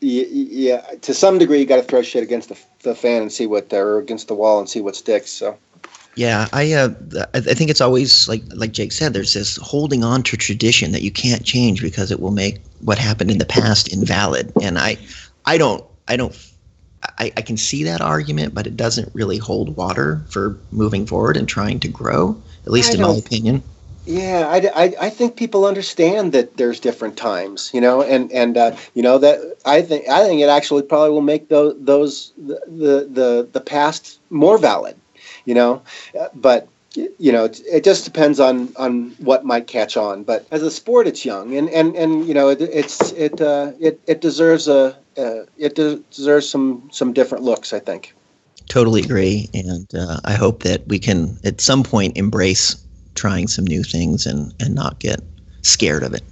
yeah, 0.00 0.80
to 1.02 1.14
some 1.14 1.38
degree 1.38 1.60
you 1.60 1.66
got 1.66 1.76
to 1.76 1.82
throw 1.82 2.02
shit 2.02 2.22
against 2.22 2.48
the, 2.48 2.58
the 2.82 2.94
fan 2.94 3.22
and 3.22 3.32
see 3.32 3.46
what 3.46 3.72
or 3.72 3.98
against 3.98 4.28
the 4.28 4.34
wall 4.34 4.58
and 4.58 4.68
see 4.68 4.80
what 4.80 4.96
sticks 4.96 5.30
so 5.30 5.56
yeah, 6.16 6.48
I 6.52 6.72
uh, 6.72 6.88
I 7.34 7.40
think 7.40 7.70
it's 7.70 7.80
always 7.80 8.28
like 8.28 8.42
like 8.54 8.72
Jake 8.72 8.90
said. 8.92 9.12
There's 9.14 9.32
this 9.32 9.56
holding 9.56 10.02
on 10.02 10.24
to 10.24 10.36
tradition 10.36 10.90
that 10.90 11.02
you 11.02 11.10
can't 11.10 11.44
change 11.44 11.80
because 11.80 12.10
it 12.10 12.18
will 12.18 12.32
make 12.32 12.58
what 12.80 12.98
happened 12.98 13.30
in 13.30 13.38
the 13.38 13.46
past 13.46 13.92
invalid. 13.92 14.52
And 14.60 14.76
I 14.78 14.98
I 15.46 15.56
don't 15.56 15.84
I 16.08 16.16
don't 16.16 16.34
I, 17.02 17.32
I, 17.36 17.42
can 17.42 17.56
see 17.56 17.84
that 17.84 18.00
argument, 18.00 18.54
but 18.54 18.66
it 18.66 18.76
doesn't 18.76 19.14
really 19.14 19.38
hold 19.38 19.76
water 19.76 20.22
for 20.28 20.58
moving 20.70 21.06
forward 21.06 21.36
and 21.36 21.48
trying 21.48 21.80
to 21.80 21.88
grow, 21.88 22.40
at 22.66 22.72
least 22.72 22.92
I 22.92 22.96
in 22.96 23.02
my 23.02 23.14
opinion. 23.14 23.62
Yeah, 24.06 24.46
I, 24.48 24.84
I, 24.84 24.94
I, 25.00 25.10
think 25.10 25.36
people 25.36 25.64
understand 25.64 26.32
that 26.32 26.56
there's 26.56 26.80
different 26.80 27.16
times, 27.16 27.70
you 27.72 27.80
know, 27.80 28.02
and 28.02 28.30
and 28.32 28.56
uh, 28.56 28.76
you 28.94 29.02
know 29.02 29.18
that 29.18 29.56
I 29.64 29.82
think 29.82 30.08
I 30.08 30.24
think 30.24 30.40
it 30.40 30.48
actually 30.48 30.82
probably 30.82 31.10
will 31.10 31.20
make 31.20 31.48
those 31.48 31.74
those 31.78 32.32
the 32.36 33.08
the 33.10 33.48
the 33.50 33.60
past 33.60 34.18
more 34.30 34.58
valid, 34.58 34.96
you 35.44 35.54
know, 35.54 35.82
uh, 36.18 36.28
but 36.34 36.68
you 36.94 37.30
know 37.30 37.44
it, 37.44 37.84
just 37.84 38.04
depends 38.04 38.40
on 38.40 38.72
on 38.76 39.10
what 39.18 39.44
might 39.44 39.68
catch 39.68 39.96
on 39.96 40.24
but 40.24 40.44
as 40.50 40.60
a 40.62 40.70
sport 40.70 41.06
it's 41.06 41.24
young 41.24 41.56
and 41.56 41.70
and 41.70 41.94
and 41.94 42.26
you 42.26 42.34
know 42.34 42.48
it, 42.48 42.60
it's 42.60 43.12
it 43.12 43.40
uh 43.40 43.70
it 43.78 44.00
it 44.08 44.20
deserves 44.20 44.66
a 44.66 44.96
uh, 45.20 45.44
it 45.58 45.74
deserves 46.10 46.48
some 46.48 46.88
some 46.92 47.12
different 47.12 47.44
looks. 47.44 47.72
I 47.72 47.78
think. 47.78 48.14
Totally 48.68 49.02
agree, 49.02 49.48
and 49.52 49.92
uh, 49.94 50.20
I 50.24 50.34
hope 50.34 50.62
that 50.62 50.86
we 50.86 50.98
can 50.98 51.36
at 51.44 51.60
some 51.60 51.82
point 51.82 52.16
embrace 52.16 52.76
trying 53.14 53.48
some 53.48 53.66
new 53.66 53.82
things 53.82 54.26
and 54.26 54.54
and 54.60 54.74
not 54.74 54.98
get 55.00 55.20
scared 55.62 56.02
of 56.02 56.14
it. 56.14 56.22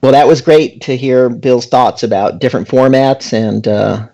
Well, 0.00 0.12
that 0.12 0.28
was 0.28 0.40
great 0.40 0.80
to 0.82 0.96
hear 0.96 1.28
Bill's 1.28 1.66
thoughts 1.66 2.02
about 2.04 2.38
different 2.38 2.68
formats 2.68 3.32
and 3.32 3.66
uh, 3.66 4.08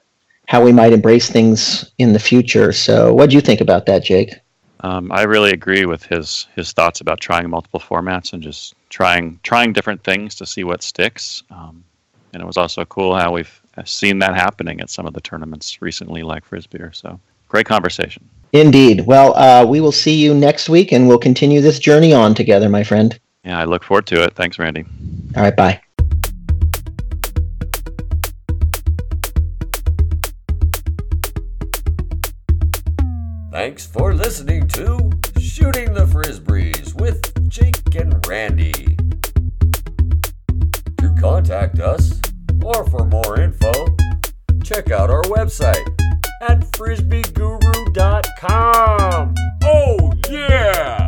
how 0.46 0.64
we 0.64 0.72
might 0.72 0.94
embrace 0.94 1.28
things 1.28 1.90
in 1.98 2.14
the 2.14 2.18
future. 2.18 2.72
So, 2.72 3.12
what 3.12 3.28
do 3.28 3.36
you 3.36 3.42
think 3.42 3.60
about 3.60 3.84
that, 3.86 4.02
Jake? 4.02 4.40
Um, 4.80 5.12
I 5.12 5.22
really 5.22 5.50
agree 5.50 5.86
with 5.86 6.04
his 6.04 6.46
his 6.54 6.72
thoughts 6.72 7.00
about 7.00 7.20
trying 7.20 7.48
multiple 7.50 7.80
formats 7.80 8.32
and 8.32 8.42
just 8.42 8.74
trying 8.88 9.40
trying 9.42 9.72
different 9.72 10.04
things 10.04 10.34
to 10.36 10.46
see 10.46 10.64
what 10.64 10.82
sticks. 10.82 11.42
Um, 11.50 11.84
and 12.34 12.42
it 12.42 12.46
was 12.46 12.56
also 12.56 12.84
cool 12.84 13.16
how 13.16 13.32
we've 13.32 13.62
seen 13.84 14.18
that 14.18 14.34
happening 14.34 14.80
at 14.80 14.90
some 14.90 15.06
of 15.06 15.14
the 15.14 15.20
tournaments 15.20 15.80
recently, 15.80 16.22
like 16.22 16.44
Frisbee. 16.44 16.78
So 16.92 17.18
great 17.48 17.66
conversation. 17.66 18.28
Indeed. 18.52 19.06
Well, 19.06 19.36
uh, 19.36 19.64
we 19.66 19.80
will 19.80 19.92
see 19.92 20.14
you 20.14 20.34
next 20.34 20.68
week, 20.68 20.92
and 20.92 21.08
we'll 21.08 21.18
continue 21.18 21.60
this 21.60 21.78
journey 21.78 22.12
on 22.12 22.34
together, 22.34 22.68
my 22.68 22.84
friend. 22.84 23.18
Yeah, 23.44 23.58
I 23.58 23.64
look 23.64 23.82
forward 23.82 24.06
to 24.06 24.22
it. 24.22 24.34
Thanks, 24.34 24.58
Randy. 24.58 24.84
All 25.36 25.42
right, 25.42 25.56
bye. 25.56 25.80
Thanks 33.50 33.86
for 33.86 34.14
listening 34.14 34.68
to 34.68 35.10
Shooting 35.40 35.94
the 35.94 36.06
Frisbees 36.06 36.94
with 36.94 37.48
Jake 37.48 37.94
and 37.94 38.24
Randy 38.26 38.96
contact 41.20 41.80
us 41.80 42.20
or 42.62 42.88
for 42.88 43.04
more 43.04 43.40
info, 43.40 43.72
check 44.62 44.90
out 44.90 45.10
our 45.10 45.22
website 45.24 45.84
at 46.40 46.60
frisbeeguru.com. 46.72 49.34
Oh, 49.64 50.12
yeah! 50.30 51.03